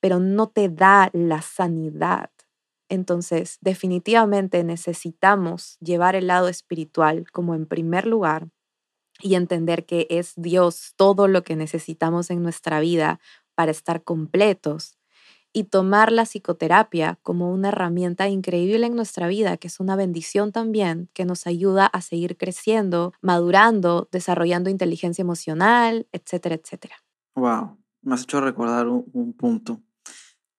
pero 0.00 0.18
no 0.18 0.48
te 0.48 0.68
da 0.68 1.10
la 1.12 1.42
sanidad. 1.42 2.30
Entonces, 2.88 3.58
definitivamente 3.60 4.64
necesitamos 4.64 5.76
llevar 5.80 6.16
el 6.16 6.26
lado 6.28 6.48
espiritual 6.48 7.30
como 7.30 7.54
en 7.54 7.66
primer 7.66 8.06
lugar 8.06 8.48
y 9.20 9.34
entender 9.34 9.84
que 9.84 10.06
es 10.10 10.32
Dios 10.36 10.94
todo 10.96 11.28
lo 11.28 11.42
que 11.42 11.56
necesitamos 11.56 12.30
en 12.30 12.42
nuestra 12.42 12.80
vida 12.80 13.20
para 13.54 13.70
estar 13.70 14.04
completos 14.04 14.98
y 15.52 15.64
tomar 15.64 16.12
la 16.12 16.24
psicoterapia 16.24 17.18
como 17.22 17.52
una 17.52 17.68
herramienta 17.68 18.28
increíble 18.28 18.86
en 18.86 18.94
nuestra 18.94 19.26
vida, 19.28 19.56
que 19.56 19.68
es 19.68 19.80
una 19.80 19.96
bendición 19.96 20.52
también, 20.52 21.08
que 21.14 21.24
nos 21.24 21.46
ayuda 21.46 21.86
a 21.86 22.00
seguir 22.00 22.36
creciendo, 22.36 23.12
madurando, 23.20 24.08
desarrollando 24.12 24.70
inteligencia 24.70 25.22
emocional, 25.22 26.06
etcétera, 26.12 26.54
etcétera. 26.54 26.96
Wow, 27.34 27.78
me 28.02 28.14
has 28.14 28.22
hecho 28.22 28.40
recordar 28.40 28.88
un, 28.88 29.06
un 29.12 29.32
punto. 29.32 29.80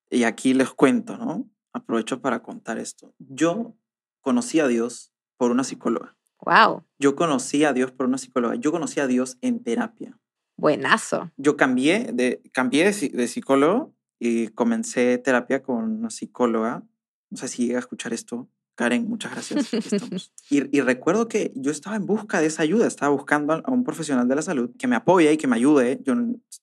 Y 0.09 0.23
aquí 0.23 0.53
les 0.53 0.69
cuento, 0.71 1.17
¿no? 1.17 1.49
Aprovecho 1.73 2.21
para 2.21 2.41
contar 2.41 2.77
esto. 2.79 3.13
Yo 3.19 3.75
conocí 4.21 4.59
a 4.59 4.67
Dios 4.67 5.13
por 5.37 5.51
una 5.51 5.63
psicóloga. 5.63 6.15
Wow, 6.41 6.83
Yo 6.99 7.15
conocí 7.15 7.63
a 7.65 7.73
Dios 7.73 7.91
por 7.91 8.05
una 8.07 8.17
psicóloga. 8.17 8.55
Yo 8.55 8.71
conocí 8.71 8.99
a 8.99 9.07
Dios 9.07 9.37
en 9.41 9.61
terapia. 9.61 10.17
buenazo. 10.57 11.31
Yo 11.37 11.55
cambié 11.57 12.11
de, 12.13 12.41
cambié 12.53 12.85
de, 12.85 12.89
psi- 12.91 13.11
de 13.11 13.27
psicólogo 13.27 13.93
y 14.19 14.47
comencé 14.49 15.17
terapia 15.17 15.61
con 15.63 15.83
una 15.99 16.09
psicóloga. 16.09 16.83
No 17.29 17.37
sé 17.37 17.47
si 17.47 17.65
llega 17.67 17.77
a 17.77 17.81
escuchar 17.81 18.13
esto. 18.13 18.49
Karen, 18.79 19.09
muchas 19.09 19.33
gracias. 19.33 19.69
Y, 20.49 20.75
y 20.75 20.81
recuerdo 20.81 21.27
que 21.27 21.51
yo 21.53 21.69
estaba 21.69 21.97
en 21.97 22.05
busca 22.05 22.39
de 22.39 22.47
esa 22.47 22.63
ayuda, 22.63 22.87
estaba 22.87 23.11
buscando 23.11 23.53
a 23.53 23.71
un 23.71 23.83
profesional 23.83 24.27
de 24.27 24.35
la 24.35 24.41
salud 24.41 24.71
que 24.79 24.87
me 24.87 24.95
apoye 24.95 25.33
y 25.33 25.37
que 25.37 25.47
me 25.47 25.57
ayude. 25.57 25.99
Yo 26.05 26.15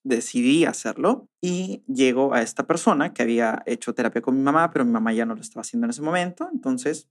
decidí 0.03 0.65
hacerlo 0.65 1.29
y 1.43 1.85
llego 1.87 2.33
a 2.33 2.41
esta 2.41 2.67
persona 2.67 3.13
que 3.13 3.23
había 3.23 3.63
hecho 3.67 3.95
terapia 3.95 4.23
con 4.23 4.35
mi 4.35 4.43
mamá, 4.43 4.71
pero 4.71 4.87
mi 4.87 4.93
mamá 4.93 5.13
ya 5.13 5.27
no 5.27 5.35
lo 5.35 5.43
estaba 5.43 5.61
haciendo 5.61 5.85
en 5.85 5.91
ese 5.91 6.01
momento. 6.01 6.49
Entonces 6.51 7.07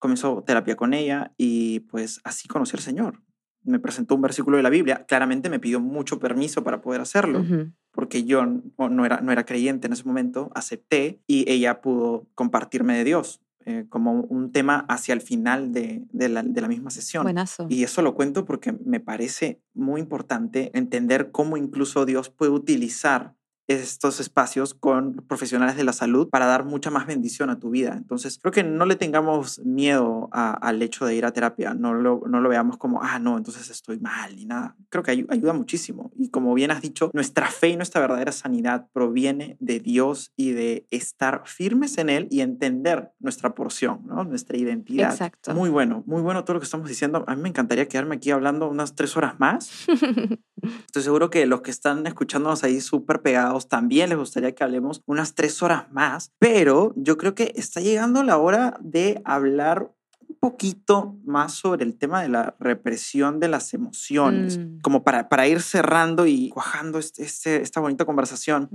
comenzó 0.00 0.42
terapia 0.44 0.74
con 0.74 0.92
ella 0.92 1.32
y 1.38 1.80
pues 1.80 2.20
así 2.24 2.48
conocí 2.48 2.76
al 2.76 2.82
Señor. 2.82 3.22
Me 3.62 3.78
presentó 3.78 4.16
un 4.16 4.22
versículo 4.22 4.56
de 4.56 4.64
la 4.64 4.70
Biblia. 4.70 5.06
Claramente 5.06 5.50
me 5.50 5.60
pidió 5.60 5.78
mucho 5.78 6.18
permiso 6.18 6.64
para 6.64 6.82
poder 6.82 7.00
hacerlo 7.00 7.40
Ujú. 7.40 7.72
porque 7.92 8.24
yo 8.24 8.44
no, 8.44 8.88
no 8.90 9.06
era, 9.06 9.20
no 9.20 9.30
era 9.30 9.46
creyente 9.46 9.86
en 9.86 9.92
ese 9.92 10.04
momento, 10.04 10.50
acepté 10.56 11.22
y 11.28 11.48
ella 11.48 11.80
pudo 11.80 12.26
compartirme 12.34 12.98
de 12.98 13.04
Dios 13.04 13.40
eh, 13.66 13.86
como 13.88 14.12
un 14.12 14.52
tema 14.52 14.84
hacia 14.88 15.14
el 15.14 15.20
final 15.20 15.72
de, 15.72 16.02
de 16.12 16.28
la, 16.28 16.42
de 16.42 16.60
la 16.60 16.68
misma 16.68 16.90
sesión. 16.90 17.24
Buenazo. 17.24 17.66
Y 17.68 17.84
eso 17.84 18.02
lo 18.02 18.14
cuento 18.14 18.44
porque 18.44 18.72
me 18.72 19.00
parece 19.00 19.60
muy 19.74 20.00
importante 20.00 20.70
entender 20.74 21.30
cómo 21.30 21.56
incluso 21.56 22.04
Dios 22.04 22.30
puede 22.30 22.52
utilizar 22.52 23.34
estos 23.68 24.20
espacios 24.20 24.74
con 24.74 25.14
profesionales 25.28 25.76
de 25.76 25.84
la 25.84 25.92
salud 25.92 26.28
para 26.28 26.46
dar 26.46 26.64
mucha 26.64 26.90
más 26.90 27.06
bendición 27.06 27.48
a 27.50 27.58
tu 27.58 27.70
vida. 27.70 27.94
Entonces, 27.96 28.38
creo 28.42 28.52
que 28.52 28.64
no 28.64 28.84
le 28.86 28.96
tengamos 28.96 29.60
miedo 29.60 30.28
a- 30.32 30.52
al 30.52 30.82
hecho 30.82 31.06
de 31.06 31.14
ir 31.14 31.24
a 31.24 31.32
terapia, 31.32 31.72
no 31.74 31.94
lo, 31.94 32.22
no 32.28 32.40
lo 32.40 32.48
veamos 32.48 32.76
como, 32.76 33.02
ah, 33.02 33.18
no, 33.18 33.38
entonces 33.38 33.70
estoy 33.70 33.98
mal 34.00 34.34
ni 34.36 34.44
nada. 34.46 34.76
Creo 34.88 35.02
que 35.02 35.12
ayu- 35.12 35.26
ayuda 35.30 35.52
muchísimo. 35.52 36.10
Y 36.16 36.28
como 36.30 36.52
bien 36.54 36.70
has 36.70 36.82
dicho, 36.82 37.10
nuestra 37.14 37.46
fe 37.48 37.68
y 37.70 37.76
nuestra 37.76 38.00
verdadera 38.00 38.32
sanidad 38.32 38.88
proviene 38.92 39.56
de 39.60 39.80
Dios 39.80 40.32
y 40.36 40.50
de 40.52 40.86
estar 40.90 41.42
firmes 41.46 41.98
en 41.98 42.10
Él 42.10 42.28
y 42.30 42.40
entender 42.40 43.12
nuestra 43.20 43.54
porción, 43.54 44.00
¿no? 44.06 44.24
nuestra 44.24 44.56
identidad. 44.58 45.12
Exacto. 45.12 45.54
Muy 45.54 45.70
bueno, 45.70 46.02
muy 46.06 46.20
bueno 46.22 46.44
todo 46.44 46.54
lo 46.54 46.60
que 46.60 46.64
estamos 46.64 46.88
diciendo. 46.88 47.24
A 47.26 47.34
mí 47.36 47.42
me 47.42 47.48
encantaría 47.48 47.88
quedarme 47.88 48.16
aquí 48.16 48.30
hablando 48.30 48.68
unas 48.68 48.94
tres 48.94 49.16
horas 49.16 49.38
más. 49.38 49.86
Estoy 50.62 51.02
seguro 51.02 51.30
que 51.30 51.44
los 51.46 51.62
que 51.62 51.70
están 51.70 52.06
escuchándonos 52.06 52.62
ahí 52.64 52.80
súper 52.80 53.20
pegados 53.22 53.68
también 53.68 54.08
les 54.10 54.18
gustaría 54.18 54.54
que 54.54 54.62
hablemos 54.64 55.02
unas 55.06 55.34
tres 55.34 55.62
horas 55.62 55.90
más, 55.92 56.32
pero 56.38 56.92
yo 56.96 57.16
creo 57.18 57.34
que 57.34 57.52
está 57.56 57.80
llegando 57.80 58.22
la 58.22 58.38
hora 58.38 58.76
de 58.80 59.20
hablar 59.24 59.90
un 60.28 60.36
poquito 60.40 61.16
más 61.24 61.52
sobre 61.54 61.84
el 61.84 61.96
tema 61.96 62.22
de 62.22 62.28
la 62.28 62.56
represión 62.58 63.38
de 63.38 63.48
las 63.48 63.74
emociones, 63.74 64.58
Mm. 64.58 64.80
como 64.80 65.04
para, 65.04 65.28
para 65.28 65.46
ir 65.46 65.60
cerrando 65.62 66.26
y 66.26 66.48
cuajando 66.48 66.98
este, 66.98 67.22
este- 67.24 67.62
esta 67.62 67.80
bonita 67.80 68.04
conversación. 68.04 68.68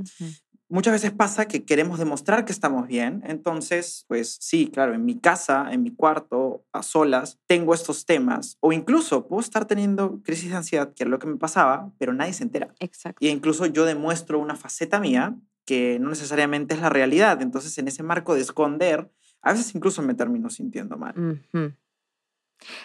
Muchas 0.70 0.94
veces 0.94 1.12
pasa 1.12 1.48
que 1.48 1.66
queremos 1.66 2.00
demostrar 2.00 2.46
que 2.46 2.52
estamos 2.52 2.88
bien. 2.88 3.24
Entonces, 3.26 4.06
pues 4.08 4.38
sí, 4.40 4.70
claro, 4.72 4.94
en 4.94 5.06
mi 5.06 5.20
casa, 5.20 5.72
en 5.72 5.84
mi 5.84 5.92
cuarto, 5.92 6.66
a 6.72 6.84
solas, 6.84 7.40
tengo 7.48 7.74
estos 7.74 8.06
temas. 8.06 8.58
O 8.60 8.72
incluso 8.72 9.28
puedo 9.28 9.42
estar 9.42 9.66
teniendo 9.66 10.22
crisis 10.24 10.50
de 10.50 10.58
ansiedad, 10.58 10.94
que 10.94 11.04
era 11.04 11.10
lo 11.10 11.20
que 11.20 11.28
me 11.28 11.38
pasaba, 11.38 11.92
pero 11.98 12.14
nadie 12.14 12.34
se 12.34 12.44
entera. 12.44 12.74
Exacto. 12.80 13.26
Y 13.26 13.30
incluso 13.30 13.66
yo 13.66 13.86
demuestro 13.86 14.40
una 14.40 14.56
faceta 14.56 15.00
mía 15.00 15.36
que 15.66 16.00
no 16.00 16.10
necesariamente 16.10 16.76
es 16.76 16.82
la 16.82 16.90
realidad. 16.90 17.42
Entonces, 17.42 17.78
en 17.78 17.88
ese 17.88 18.04
marco 18.04 18.36
de 18.36 18.42
esconder, 18.42 19.12
a 19.42 19.52
veces 19.52 19.76
incluso 19.76 20.02
me 20.02 20.14
termino 20.14 20.50
sintiendo 20.50 20.98
mal. 20.98 21.44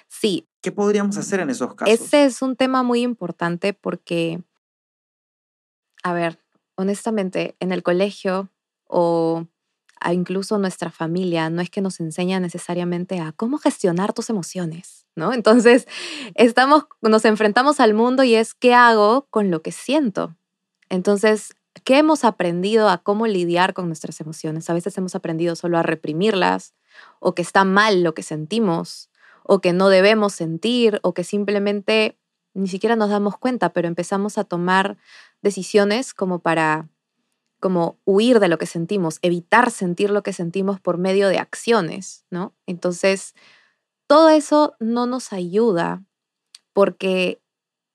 Sí, 0.09 0.49
¿Qué 0.63 0.71
podríamos 0.71 1.17
hacer 1.17 1.41
en 1.41 1.51
esos 1.51 1.75
casos? 1.75 1.93
Ese 1.93 2.25
es 2.25 2.41
un 2.41 2.55
tema 2.55 2.85
muy 2.85 3.03
importante 3.03 3.75
porque, 3.75 4.41
a 6.05 6.13
ver, 6.13 6.39
honestamente, 6.77 7.57
en 7.61 7.73
el 7.73 7.83
colegio 7.83 8.51
o 8.87 9.47
incluso 10.11 10.59
nuestra 10.59 10.91
familia 10.91 11.49
no 11.51 11.63
es 11.63 11.71
que 11.71 11.81
nos 11.81 12.01
enseña 12.01 12.41
necesariamente 12.41 13.21
a 13.21 13.33
cómo 13.33 13.59
gestionar 13.59 14.13
tus 14.13 14.31
emociones, 14.31 15.07
¿no? 15.15 15.33
Entonces, 15.33 15.87
estamos, 16.35 16.87
nos 17.03 17.25
enfrentamos 17.25 17.79
al 17.79 17.95
mundo 17.95 18.25
y 18.25 18.35
es 18.35 18.55
qué 18.55 18.75
hago 18.75 19.29
con 19.31 19.51
lo 19.51 19.63
que 19.63 19.71
siento. 19.71 20.35
Entonces, 20.89 21.55
¿qué 21.85 21.99
hemos 21.99 22.25
aprendido 22.25 22.89
a 22.89 22.99
cómo 22.99 23.27
lidiar 23.27 23.75
con 23.75 23.87
nuestras 23.87 24.21
emociones? 24.21 24.69
A 24.69 24.75
veces 24.75 24.97
hemos 24.99 25.15
aprendido 25.15 25.55
solo 25.55 25.79
a 25.79 25.83
reprimirlas 25.83 26.75
o 27.21 27.35
que 27.35 27.43
está 27.43 27.65
mal 27.65 28.03
lo 28.03 28.15
que 28.15 28.23
sentimos 28.23 29.11
o 29.45 29.61
que 29.61 29.73
no 29.73 29.89
debemos 29.89 30.33
sentir 30.33 31.01
o 31.03 31.15
que 31.15 31.25
simplemente 31.25 32.19
ni 32.55 32.69
siquiera 32.69 32.97
nos 32.97 33.11
damos 33.11 33.37
cuenta, 33.39 33.73
pero 33.73 33.89
empezamos 33.89 34.39
a 34.39 34.45
tomar 34.45 34.99
decisiones 35.43 36.15
como 36.15 36.41
para 36.41 36.89
como 37.61 38.01
huir 38.05 38.41
de 38.41 38.49
lo 38.49 38.59
que 38.59 38.67
sentimos, 38.67 39.21
evitar 39.23 39.71
sentir 39.71 40.11
lo 40.11 40.25
que 40.25 40.33
sentimos 40.33 40.81
por 40.81 40.99
medio 40.99 41.29
de 41.29 41.39
acciones, 41.39 42.27
¿no? 42.29 42.57
Entonces, 42.67 43.35
todo 44.09 44.31
eso 44.31 44.75
no 44.81 45.07
nos 45.07 45.33
ayuda 45.33 46.05
porque 46.73 47.41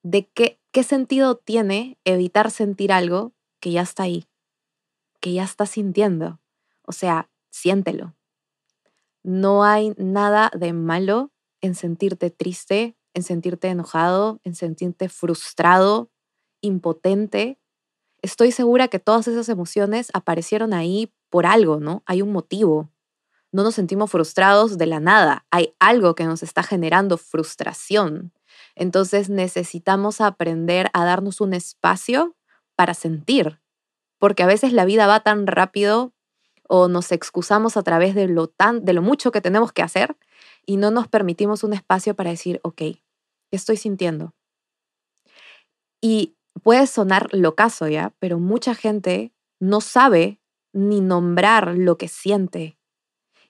de 0.02 0.26
qué, 0.26 0.58
qué 0.72 0.82
sentido 0.82 1.36
tiene 1.36 1.98
evitar 2.04 2.50
sentir 2.50 2.92
algo 2.92 3.34
que 3.60 3.70
ya 3.72 3.82
está 3.82 4.04
ahí, 4.04 4.26
que 5.20 5.34
ya 5.34 5.44
estás 5.44 5.70
sintiendo. 5.70 6.40
O 6.82 6.92
sea, 6.92 7.30
siéntelo. 7.50 8.16
No 9.22 9.64
hay 9.64 9.92
nada 9.98 10.50
de 10.56 10.72
malo 10.72 11.30
en 11.60 11.74
sentirte 11.74 12.30
triste, 12.30 12.96
en 13.14 13.22
sentirte 13.22 13.68
enojado, 13.68 14.40
en 14.44 14.54
sentirte 14.54 15.08
frustrado, 15.08 16.10
impotente. 16.60 17.58
Estoy 18.22 18.52
segura 18.52 18.88
que 18.88 18.98
todas 18.98 19.28
esas 19.28 19.48
emociones 19.48 20.10
aparecieron 20.12 20.72
ahí 20.72 21.12
por 21.30 21.46
algo, 21.46 21.78
¿no? 21.80 22.02
Hay 22.06 22.22
un 22.22 22.32
motivo. 22.32 22.90
No 23.50 23.62
nos 23.62 23.74
sentimos 23.74 24.10
frustrados 24.10 24.76
de 24.76 24.86
la 24.86 25.00
nada. 25.00 25.46
Hay 25.50 25.74
algo 25.78 26.14
que 26.14 26.24
nos 26.24 26.42
está 26.42 26.62
generando 26.62 27.16
frustración. 27.16 28.32
Entonces 28.74 29.28
necesitamos 29.30 30.20
aprender 30.20 30.90
a 30.92 31.04
darnos 31.04 31.40
un 31.40 31.54
espacio 31.54 32.36
para 32.76 32.94
sentir, 32.94 33.60
porque 34.18 34.42
a 34.42 34.46
veces 34.46 34.72
la 34.72 34.84
vida 34.84 35.06
va 35.06 35.20
tan 35.20 35.46
rápido 35.46 36.12
o 36.68 36.86
nos 36.86 37.10
excusamos 37.12 37.76
a 37.76 37.82
través 37.82 38.14
de 38.14 38.28
lo, 38.28 38.46
tan, 38.46 38.84
de 38.84 38.92
lo 38.92 39.02
mucho 39.02 39.32
que 39.32 39.40
tenemos 39.40 39.72
que 39.72 39.82
hacer 39.82 40.16
y 40.68 40.76
no 40.76 40.90
nos 40.90 41.08
permitimos 41.08 41.64
un 41.64 41.72
espacio 41.72 42.14
para 42.14 42.28
decir, 42.28 42.60
ok, 42.62 42.76
¿qué 42.76 43.00
estoy 43.52 43.78
sintiendo? 43.78 44.34
Y 46.02 46.36
puede 46.62 46.86
sonar 46.86 47.30
locazo 47.32 47.88
ya, 47.88 48.14
pero 48.18 48.38
mucha 48.38 48.74
gente 48.74 49.32
no 49.58 49.80
sabe 49.80 50.42
ni 50.74 51.00
nombrar 51.00 51.74
lo 51.74 51.96
que 51.96 52.08
siente. 52.08 52.78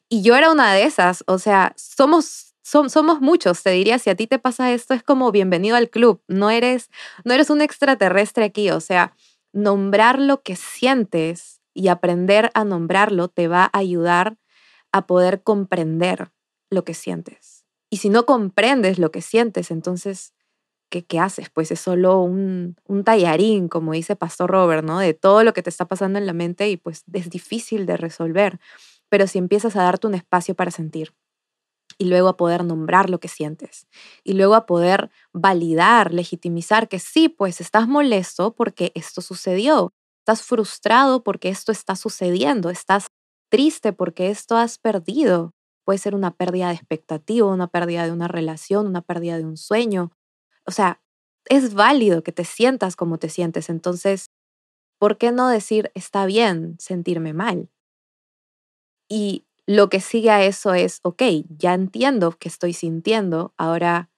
Y 0.09 0.22
yo 0.22 0.37
era 0.37 0.52
una 0.52 0.72
de 0.72 0.85
esas, 0.85 1.24
o 1.26 1.40
sea, 1.40 1.74
somos, 1.76 2.54
somos 2.62 3.20
muchos, 3.20 3.64
te 3.64 3.70
diría, 3.70 3.98
si 3.98 4.11
a 4.11 4.14
ti 4.14 4.28
te 4.28 4.38
pasa 4.38 4.72
esto 4.72 4.94
es 4.94 5.02
como 5.02 5.33
bienvenido 5.33 5.74
al 5.74 5.90
club, 5.90 6.22
no 6.28 6.50
eres, 6.50 6.88
no 7.24 7.35
eres 7.35 7.50
un 7.50 7.62
extraterrestre 7.62 8.44
aquí, 8.44 8.70
o 8.70 8.78
sea, 8.78 9.16
nombrar 9.52 10.20
lo 10.20 10.42
que 10.42 10.54
sientes 10.54 11.61
y 11.74 11.88
aprender 11.88 12.52
a 12.54 12.62
nombrarlo 12.62 13.26
te 13.26 13.48
va 13.48 13.64
a 13.64 13.78
ayudar 13.78 14.38
a 14.92 15.09
poder 15.09 15.42
comprender 15.42 16.31
lo 16.70 16.85
que 16.85 16.94
sientes. 16.94 17.64
Y 17.90 17.98
si 17.98 18.11
no 18.11 18.26
comprendes 18.26 18.98
lo 18.98 19.11
que 19.11 19.22
sientes, 19.22 19.70
entonces 19.70 20.35
¿qué, 20.90 21.18
haces? 21.18 21.50
Pues 21.50 21.70
es 21.70 21.81
solo 21.81 22.20
un, 22.20 22.76
un 22.87 23.04
tallarín, 23.04 23.68
como 23.68 23.92
dice 23.92 24.16
Pastor 24.16 24.50
Robert, 24.50 24.85
¿no? 24.85 24.98
De 24.98 25.14
todo 25.14 25.44
lo 25.44 25.52
que 25.52 25.62
te 25.62 25.70
está 25.70 25.87
pasando 25.87 26.18
en 26.18 26.26
la 26.26 26.33
mente 26.33 26.68
y 26.68 26.76
pues 26.76 27.04
es 27.12 27.31
difícil 27.31 27.87
de 27.87 27.96
resolver. 27.96 28.59
Pero 29.09 29.26
si 29.26 29.38
empiezas 29.38 29.76
a 29.76 29.83
darte 29.83 30.07
un 30.07 30.14
espacio 30.14 30.54
para 30.54 30.70
sentir 30.70 31.14
y 31.98 32.07
luego 32.07 32.28
a 32.28 32.37
poder 32.37 32.64
nombrar 32.64 33.11
lo 33.11 33.20
que 33.20 33.28
sientes 33.28 33.87
y 34.22 34.35
luego 34.35 34.54
a 34.54 34.66
poder 34.66 35.11
validar, 35.33 36.12
legitimizar 36.12 36.88
que 36.88 36.98
sí, 36.98 37.28
pues 37.28 37.61
estás 37.61 37.88
molesto 37.88 38.54
porque 38.54 38.92
esto 38.94 39.20
sucedió, 39.20 39.92
estás 40.20 40.42
frustrado 40.42 41.22
porque 41.22 41.48
esto 41.48 41.72
está 41.72 41.96
sucediendo, 41.96 42.70
estás 42.70 43.09
triste 43.50 43.92
porque 43.92 44.31
esto 44.31 44.57
has 44.57 44.78
perdido. 44.78 45.54
Puede 45.88 45.96
ser 45.98 46.14
una 46.14 46.37
pérdida 46.37 46.68
de 46.68 46.74
expectativa, 46.74 47.46
una 47.46 47.66
pérdida 47.66 48.05
de 48.05 48.12
una 48.12 48.29
relación, 48.29 48.87
una 48.87 49.01
pérdida 49.01 49.38
de 49.38 49.46
un 49.46 49.57
sueño, 49.57 50.12
o 50.66 50.70
sea, 50.70 51.01
es 51.46 51.72
válido 51.72 52.22
que 52.22 52.31
te 52.31 52.44
sientas 52.44 52.94
como 52.94 53.16
te 53.16 53.31
sientes. 53.31 53.70
Entonces, 53.70 54.31
¿por 54.98 55.16
qué 55.16 55.33
no 55.33 55.48
decir, 55.48 55.90
está 55.94 56.27
bien 56.27 56.77
sentirme 56.79 57.33
mal? 57.33 57.70
Y 59.09 59.46
lo 59.66 59.88
que 59.88 60.01
sigue 60.01 60.29
a 60.29 60.44
eso 60.44 60.74
es, 60.74 61.01
ok, 61.05 61.22
ya 61.48 61.72
entiendo 61.72 62.33
que 62.33 62.51
estoy 62.51 62.74
sintiendo, 62.74 63.55
ahora, 63.57 64.11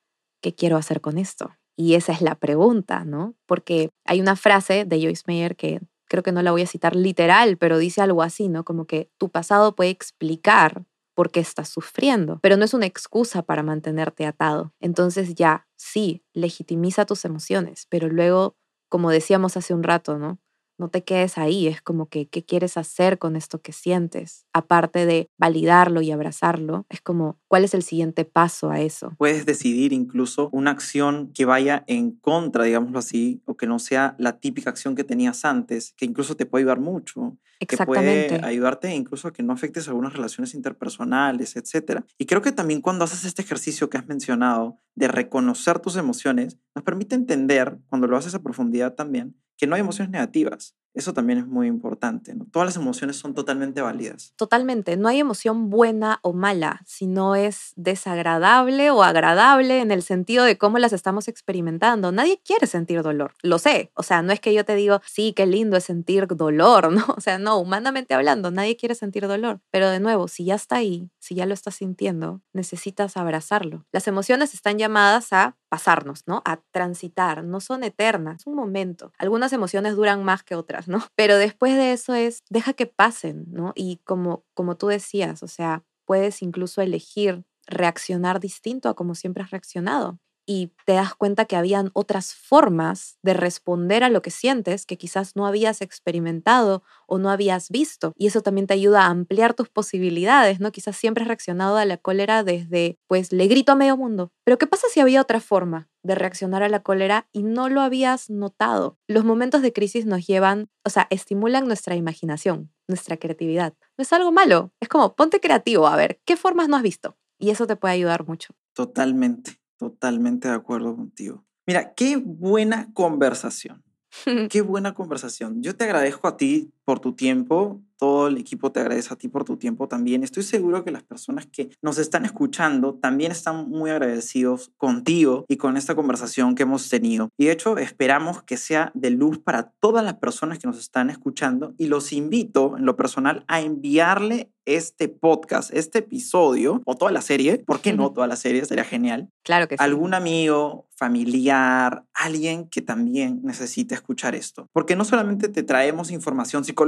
¿qué 0.43 0.53
quiero 0.57 0.77
hacer 0.77 1.01
con 1.01 1.19
esto? 1.19 1.53
Y 1.77 1.95
esa 1.95 2.13
es 2.13 2.21
la 2.21 2.35
pregunta, 2.35 3.05
¿no? 3.05 3.37
Porque 3.47 3.91
hay 4.05 4.21
una 4.21 4.35
frase 4.35 4.87
de 4.87 5.01
Joyce 5.01 5.23
Meyer 5.29 5.55
que 5.55 5.81
creo 6.09 6.25
que 6.25 6.33
no 6.33 6.43
la 6.43 6.51
voy 6.51 6.63
a 6.63 6.67
citar 6.67 6.97
literal, 6.97 7.59
pero 7.59 7.79
dice 7.79 8.03
algo 8.03 8.25
así, 8.25 8.49
¿no? 8.49 8.65
Como 8.65 8.87
que 8.89 9.09
tu 9.19 9.29
pasado 9.29 9.77
puede 9.77 9.91
explicar 9.91 10.85
por 11.21 11.31
qué 11.31 11.41
estás 11.41 11.69
sufriendo, 11.69 12.39
pero 12.41 12.57
no 12.57 12.65
es 12.65 12.73
una 12.73 12.87
excusa 12.87 13.43
para 13.43 13.63
mantenerte 13.63 14.25
atado. 14.25 14.73
Entonces 14.81 15.35
ya, 15.35 15.69
sí, 15.77 16.25
legitimiza 16.33 17.05
tus 17.05 17.27
emociones, 17.27 17.87
pero 17.91 18.09
luego, 18.09 18.57
como 18.89 19.11
decíamos 19.11 19.55
hace 19.59 19.75
un 19.75 19.83
rato, 19.83 20.17
¿no? 20.17 20.41
No 20.81 20.89
te 20.89 21.05
quedes 21.05 21.37
ahí, 21.37 21.67
es 21.67 21.83
como 21.83 22.09
que, 22.09 22.27
¿qué 22.27 22.43
quieres 22.43 22.79
hacer 22.79 23.19
con 23.19 23.37
esto 23.37 23.61
que 23.61 23.73
sientes? 23.73 24.47
Aparte 24.55 25.05
de 25.05 25.29
validarlo 25.37 26.01
y 26.01 26.11
abrazarlo, 26.11 26.87
es 26.89 27.03
como, 27.03 27.39
¿cuál 27.49 27.65
es 27.65 27.75
el 27.75 27.83
siguiente 27.83 28.25
paso 28.25 28.71
a 28.71 28.81
eso? 28.81 29.13
Puedes 29.19 29.45
decidir 29.45 29.93
incluso 29.93 30.49
una 30.53 30.71
acción 30.71 31.33
que 31.35 31.45
vaya 31.45 31.85
en 31.87 32.13
contra, 32.13 32.65
digámoslo 32.65 32.99
así, 32.99 33.43
o 33.45 33.59
que 33.59 33.67
no 33.67 33.79
sea 33.79 34.15
la 34.19 34.41
típica 34.41 34.71
acción 34.71 34.95
que 34.95 35.05
tenías 35.05 35.45
antes, 35.45 35.93
que 35.99 36.07
incluso 36.07 36.35
te 36.35 36.47
puede 36.47 36.63
ayudar 36.63 36.81
mucho. 36.81 37.37
Exactamente. 37.59 38.29
Que 38.29 38.39
puede 38.39 38.47
ayudarte 38.47 38.95
incluso 38.95 39.29
a 39.29 39.35
que 39.35 39.43
no 39.43 39.53
afectes 39.53 39.87
algunas 39.87 40.15
relaciones 40.15 40.55
interpersonales, 40.55 41.57
etc. 41.57 42.05
Y 42.17 42.25
creo 42.25 42.41
que 42.41 42.53
también 42.53 42.81
cuando 42.81 43.05
haces 43.05 43.27
este 43.27 43.43
ejercicio 43.43 43.91
que 43.91 43.99
has 43.99 44.07
mencionado 44.07 44.79
de 44.95 45.09
reconocer 45.09 45.79
tus 45.79 45.97
emociones, 45.97 46.57
nos 46.75 46.85
permite 46.85 47.17
entender, 47.17 47.79
cuando 47.89 48.07
lo 48.07 48.17
haces 48.17 48.35
a 48.35 48.43
profundidad 48.43 48.95
también, 48.95 49.37
que 49.61 49.67
no 49.67 49.75
hay 49.75 49.83
emociones 49.83 50.11
negativas. 50.11 50.75
Eso 50.93 51.15
también 51.15 51.39
es 51.39 51.47
muy 51.47 51.69
importante. 51.69 52.35
Todas 52.51 52.67
las 52.67 52.77
emociones 52.77 53.17
son 53.17 53.33
totalmente 53.35 53.81
válidas. 53.81 54.33
Totalmente. 54.37 54.97
No 54.97 55.07
hay 55.07 55.21
emoción 55.21 55.71
buena 55.71 56.19
o 56.23 56.33
mala, 56.33 56.83
sino 56.85 57.37
es 57.37 57.73
desagradable 57.77 58.91
o 58.91 59.05
agradable 59.05 59.83
en 59.83 59.93
el 59.93 60.03
sentido 60.03 60.45
de 60.45 60.59
cómo 60.59 60.79
las 60.79 60.93
estamos 60.93 61.29
experimentando. 61.29 62.11
Nadie 62.11 62.41
quiere 62.45 62.67
sentir 62.67 63.03
dolor. 63.03 63.35
Lo 63.43 63.59
sé. 63.59 63.93
O 63.95 64.03
sea, 64.03 64.23
no 64.23 64.33
es 64.33 64.41
que 64.41 64.53
yo 64.53 64.65
te 64.65 64.75
digo, 64.75 65.01
sí, 65.07 65.33
qué 65.33 65.47
lindo 65.47 65.77
es 65.77 65.85
sentir 65.85 66.27
dolor, 66.27 66.91
¿no? 66.93 67.05
O 67.17 67.21
sea, 67.21 67.39
no, 67.39 67.59
humanamente 67.59 68.15
hablando, 68.15 68.51
nadie 68.51 68.77
quiere 68.77 68.97
sentir 68.97 69.29
dolor. 69.29 69.61
Pero 69.71 69.91
de 69.91 70.01
nuevo, 70.01 70.27
si 70.27 70.47
ya 70.47 70.57
está 70.57 70.77
ahí, 70.77 71.09
si 71.21 71.37
ya 71.37 71.47
lo 71.47 71.55
estás 71.55 71.77
sintiendo, 71.77 72.41
necesitas 72.53 73.17
abrazarlo. 73.17 73.87
Las 73.93 74.09
emociones 74.09 74.55
están 74.55 74.79
llamadas 74.79 75.33
a 75.33 75.57
pasarnos, 75.71 76.25
¿no? 76.27 76.43
A 76.45 76.61
transitar. 76.73 77.43
No 77.45 77.61
son 77.61 77.85
eternas, 77.85 78.41
es 78.41 78.47
un 78.47 78.57
momento. 78.57 79.13
Algunas 79.17 79.55
emociones 79.55 79.97
duran 79.97 80.23
más 80.23 80.43
que 80.43 80.55
otras. 80.55 80.89
¿no? 80.89 80.99
Pero 81.17 81.39
después 81.39 81.77
de 81.77 81.93
eso 81.93 82.13
es, 82.13 82.43
deja 82.51 82.75
que 82.75 82.87
pasen, 82.87 83.47
¿no? 83.51 83.73
Y 83.75 84.01
como, 84.05 84.45
como 84.53 84.77
tú 84.77 84.89
decías, 84.89 85.43
o 85.43 85.49
sea, 85.49 85.85
puedes 86.05 86.43
incluso 86.43 86.83
elegir 86.83 87.45
reaccionar 87.67 88.41
distinto 88.41 88.89
a 88.89 88.95
como 88.95 89.15
siempre 89.15 89.45
has 89.45 89.51
reaccionado 89.51 90.19
y 90.47 90.73
te 90.85 90.95
das 90.95 91.15
cuenta 91.15 91.45
que 91.45 91.57
habían 91.57 91.91
otras 91.93 92.35
formas 92.35 93.19
de 93.23 93.35
responder 93.35 94.03
a 94.05 94.09
lo 94.09 94.23
que 94.23 94.31
sientes 94.31 94.87
que 94.87 94.99
quizás 94.99 95.37
no 95.37 95.47
habías 95.47 95.81
experimentado 95.81 96.83
o 97.07 97.19
no 97.19 97.31
habías 97.31 97.69
visto. 97.71 98.13
Y 98.17 98.27
eso 98.27 98.41
también 98.41 98.67
te 98.67 98.75
ayuda 98.75 99.03
a 99.03 99.11
ampliar 99.11 99.55
tus 99.55 99.69
posibilidades, 99.69 100.61
¿no? 100.61 100.73
Quizás 100.73 100.97
siempre 100.97 101.23
has 101.23 101.29
reaccionado 101.29 101.77
a 101.77 101.85
la 101.85 101.97
cólera 101.97 102.43
desde, 102.43 102.99
pues, 103.07 103.33
le 103.33 103.47
grito 103.47 103.73
a 103.73 103.77
medio 103.77 103.97
mundo. 103.97 104.33
Pero 104.45 104.59
¿qué 104.59 104.67
pasa 104.67 104.87
si 104.93 105.01
había 105.01 105.21
otra 105.21 105.41
forma 105.41 105.89
de 106.03 106.15
reaccionar 106.15 106.63
a 106.63 106.69
la 106.69 106.83
cólera 106.83 107.29
y 107.33 107.43
no 107.43 107.69
lo 107.69 107.81
habías 107.81 108.31
notado? 108.31 108.99
Los 109.07 109.25
momentos 109.25 109.63
de 109.63 109.73
crisis 109.73 110.07
nos 110.07 110.27
llevan, 110.27 110.69
o 110.85 110.91
sea, 110.91 111.07
estimulan 111.11 111.67
nuestra 111.67 111.95
imaginación, 111.95 112.73
nuestra 112.89 113.17
creatividad. 113.17 113.75
No 113.97 114.03
es 114.03 114.13
algo 114.13 114.33
malo, 114.33 114.73
es 114.81 114.89
como 114.89 115.15
ponte 115.15 115.41
creativo, 115.41 115.87
a 115.87 115.97
ver, 115.97 116.21
¿qué 116.25 116.37
formas 116.37 116.69
no 116.69 116.77
has 116.77 116.83
visto? 116.83 117.17
Y 117.39 117.51
eso 117.51 117.67
te 117.67 117.77
puede 117.77 117.95
ayudar 117.95 118.27
mucho. 118.27 118.55
Totalmente. 118.75 119.60
Totalmente 119.81 120.47
de 120.47 120.53
acuerdo 120.53 120.95
contigo. 120.95 121.43
Mira, 121.67 121.95
qué 121.95 122.19
buena 122.19 122.93
conversación. 122.93 123.83
Qué 124.51 124.61
buena 124.61 124.93
conversación. 124.93 125.63
Yo 125.63 125.77
te 125.77 125.85
agradezco 125.85 126.29
a 126.29 126.37
ti 126.37 126.71
por 126.91 126.99
tu 126.99 127.13
tiempo, 127.13 127.81
todo 128.01 128.27
el 128.27 128.39
equipo 128.39 128.73
te 128.73 128.81
agradece 128.81 129.13
a 129.13 129.17
ti 129.17 129.29
por 129.29 129.45
tu 129.45 129.59
tiempo 129.59 129.87
también. 129.87 130.25
Estoy 130.25 130.43
seguro 130.43 130.83
que 130.83 130.91
las 130.91 131.05
personas 131.05 131.47
que 131.47 131.71
nos 131.83 131.99
están 131.99 132.25
escuchando 132.25 132.95
también 132.95 133.31
están 133.31 133.69
muy 133.69 133.91
agradecidos 133.91 134.73
contigo 134.77 135.45
y 135.47 135.57
con 135.57 135.77
esta 135.77 135.95
conversación 135.95 136.57
que 136.57 136.65
hemos 136.65 136.89
tenido. 136.89 137.29
Y 137.39 137.45
de 137.45 137.53
hecho, 137.53 137.77
esperamos 137.77 138.43
que 138.43 138.57
sea 138.57 138.91
de 138.95 139.11
luz 139.11 139.39
para 139.39 139.71
todas 139.79 140.03
las 140.03 140.15
personas 140.15 140.59
que 140.59 140.67
nos 140.67 140.81
están 140.81 141.11
escuchando 141.11 141.75
y 141.79 141.87
los 141.87 142.13
invito 142.13 142.77
en 142.77 142.87
lo 142.87 142.97
personal 142.97 143.45
a 143.47 143.61
enviarle 143.61 144.51
este 144.65 145.09
podcast, 145.09 145.73
este 145.75 145.99
episodio 145.99 146.83
o 146.87 146.97
toda 146.97 147.11
la 147.11 147.23
serie, 147.23 147.59
¿por 147.59 147.81
qué 147.81 147.93
no 147.93 148.11
toda 148.15 148.27
la 148.27 148.37
serie? 148.37 148.65
Sería 148.65 148.85
genial. 148.85 149.29
Claro 149.43 149.69
que 149.69 149.77
sí. 149.77 149.83
Algún 149.83 150.15
amigo, 150.15 150.87
familiar, 150.97 152.05
alguien 152.15 152.69
que 152.69 152.83
también 152.83 153.41
necesite 153.43 153.95
escuchar 153.95 154.35
esto. 154.35 154.69
Porque 154.73 154.97
no 154.97 155.05
solamente 155.05 155.49
te 155.49 155.63
traemos 155.63 156.11
información 156.11 156.65
psicológica, 156.65 156.80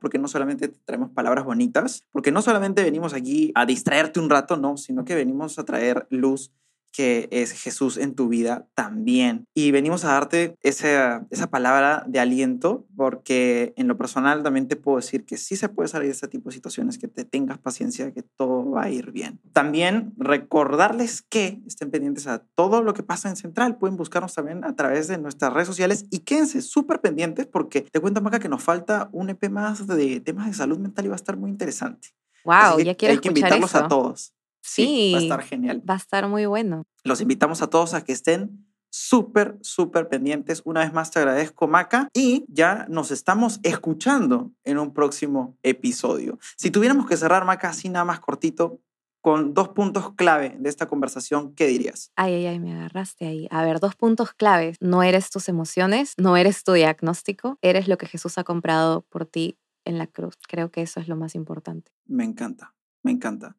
porque 0.00 0.18
no 0.18 0.28
solamente 0.28 0.68
te 0.68 0.78
traemos 0.84 1.10
palabras 1.10 1.44
bonitas, 1.44 2.04
porque 2.12 2.32
no 2.32 2.42
solamente 2.42 2.82
venimos 2.82 3.14
aquí 3.14 3.52
a 3.54 3.66
distraerte 3.66 4.20
un 4.20 4.30
rato, 4.30 4.56
no, 4.56 4.76
sino 4.76 5.04
que 5.04 5.14
venimos 5.14 5.58
a 5.58 5.64
traer 5.64 6.06
luz 6.10 6.52
que 6.92 7.28
es 7.30 7.52
Jesús 7.52 7.96
en 7.96 8.14
tu 8.14 8.28
vida 8.28 8.66
también. 8.74 9.46
Y 9.54 9.70
venimos 9.70 10.04
a 10.04 10.12
darte 10.12 10.54
esa, 10.62 11.26
esa 11.30 11.48
palabra 11.48 12.04
de 12.06 12.20
aliento, 12.20 12.86
porque 12.96 13.72
en 13.76 13.88
lo 13.88 13.96
personal 13.96 14.42
también 14.42 14.68
te 14.68 14.76
puedo 14.76 14.96
decir 14.96 15.24
que 15.24 15.36
sí 15.36 15.56
se 15.56 15.68
puede 15.68 15.88
salir 15.88 16.08
de 16.08 16.12
este 16.12 16.28
tipo 16.28 16.50
de 16.50 16.54
situaciones, 16.54 16.98
que 16.98 17.08
te 17.08 17.24
tengas 17.24 17.58
paciencia, 17.58 18.12
que 18.12 18.22
todo 18.22 18.70
va 18.70 18.84
a 18.84 18.90
ir 18.90 19.12
bien. 19.12 19.40
También 19.52 20.12
recordarles 20.16 21.22
que 21.22 21.60
estén 21.66 21.90
pendientes 21.90 22.26
a 22.26 22.38
todo 22.38 22.82
lo 22.82 22.94
que 22.94 23.02
pasa 23.02 23.28
en 23.28 23.36
Central. 23.36 23.78
Pueden 23.78 23.96
buscarnos 23.96 24.34
también 24.34 24.64
a 24.64 24.74
través 24.74 25.08
de 25.08 25.18
nuestras 25.18 25.52
redes 25.52 25.68
sociales 25.68 26.06
y 26.10 26.20
quédense 26.20 26.62
súper 26.62 27.00
pendientes 27.00 27.46
porque 27.46 27.82
te 27.82 28.00
cuento, 28.00 28.20
Maca, 28.20 28.38
que 28.38 28.48
nos 28.48 28.62
falta 28.62 29.08
un 29.12 29.30
EP 29.30 29.48
más 29.50 29.86
de 29.86 30.20
temas 30.20 30.46
de 30.46 30.54
salud 30.54 30.78
mental 30.78 31.04
y 31.04 31.08
va 31.08 31.14
a 31.14 31.16
estar 31.16 31.36
muy 31.36 31.50
interesante. 31.50 32.08
Wow, 32.44 32.80
ya 32.80 32.94
quiero 32.94 33.12
hay 33.12 33.18
que 33.18 33.28
invitarlos 33.28 33.74
a 33.74 33.88
todos. 33.88 34.32
Sí, 34.68 35.12
va 35.14 35.18
a 35.18 35.22
estar 35.22 35.42
genial. 35.42 35.82
Va 35.88 35.94
a 35.94 35.98
estar 35.98 36.28
muy 36.28 36.46
bueno. 36.46 36.84
Los 37.04 37.20
invitamos 37.20 37.62
a 37.62 37.68
todos 37.68 37.94
a 37.94 38.04
que 38.04 38.12
estén 38.12 38.66
súper, 38.90 39.58
súper 39.60 40.08
pendientes. 40.08 40.62
Una 40.64 40.80
vez 40.80 40.92
más 40.92 41.10
te 41.10 41.18
agradezco, 41.18 41.68
Maca, 41.68 42.08
y 42.14 42.44
ya 42.48 42.86
nos 42.88 43.10
estamos 43.10 43.60
escuchando 43.62 44.52
en 44.64 44.78
un 44.78 44.92
próximo 44.92 45.56
episodio. 45.62 46.38
Si 46.56 46.70
tuviéramos 46.70 47.06
que 47.06 47.16
cerrar, 47.16 47.44
Maca, 47.44 47.70
así 47.70 47.88
nada 47.88 48.04
más 48.04 48.20
cortito, 48.20 48.80
con 49.20 49.52
dos 49.52 49.70
puntos 49.70 50.14
clave 50.14 50.56
de 50.58 50.68
esta 50.68 50.86
conversación, 50.86 51.54
¿qué 51.54 51.66
dirías? 51.66 52.12
Ay, 52.16 52.34
ay, 52.34 52.46
ay, 52.46 52.60
me 52.60 52.72
agarraste 52.72 53.26
ahí. 53.26 53.48
A 53.50 53.64
ver, 53.64 53.80
dos 53.80 53.96
puntos 53.96 54.32
claves. 54.32 54.76
No 54.80 55.02
eres 55.02 55.30
tus 55.30 55.48
emociones, 55.48 56.14
no 56.16 56.36
eres 56.36 56.62
tu 56.62 56.72
diagnóstico, 56.72 57.58
eres 57.60 57.88
lo 57.88 57.98
que 57.98 58.06
Jesús 58.06 58.38
ha 58.38 58.44
comprado 58.44 59.02
por 59.08 59.26
ti 59.26 59.58
en 59.84 59.98
la 59.98 60.06
cruz. 60.06 60.36
Creo 60.48 60.70
que 60.70 60.82
eso 60.82 61.00
es 61.00 61.08
lo 61.08 61.16
más 61.16 61.34
importante. 61.34 61.90
Me 62.06 62.24
encanta, 62.24 62.74
me 63.02 63.10
encanta. 63.10 63.56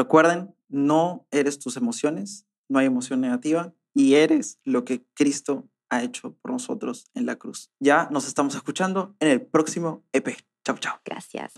Recuerden, 0.00 0.54
no 0.70 1.26
eres 1.30 1.58
tus 1.58 1.76
emociones, 1.76 2.46
no 2.70 2.78
hay 2.78 2.86
emoción 2.86 3.20
negativa 3.20 3.74
y 3.92 4.14
eres 4.14 4.58
lo 4.64 4.86
que 4.86 5.04
Cristo 5.12 5.68
ha 5.90 6.02
hecho 6.02 6.38
por 6.40 6.52
nosotros 6.52 7.10
en 7.12 7.26
la 7.26 7.36
cruz. 7.36 7.70
Ya 7.80 8.08
nos 8.10 8.26
estamos 8.26 8.54
escuchando 8.54 9.14
en 9.20 9.28
el 9.28 9.42
próximo 9.42 10.02
EP. 10.14 10.38
Chao, 10.64 10.78
chao. 10.78 11.00
Gracias. 11.04 11.52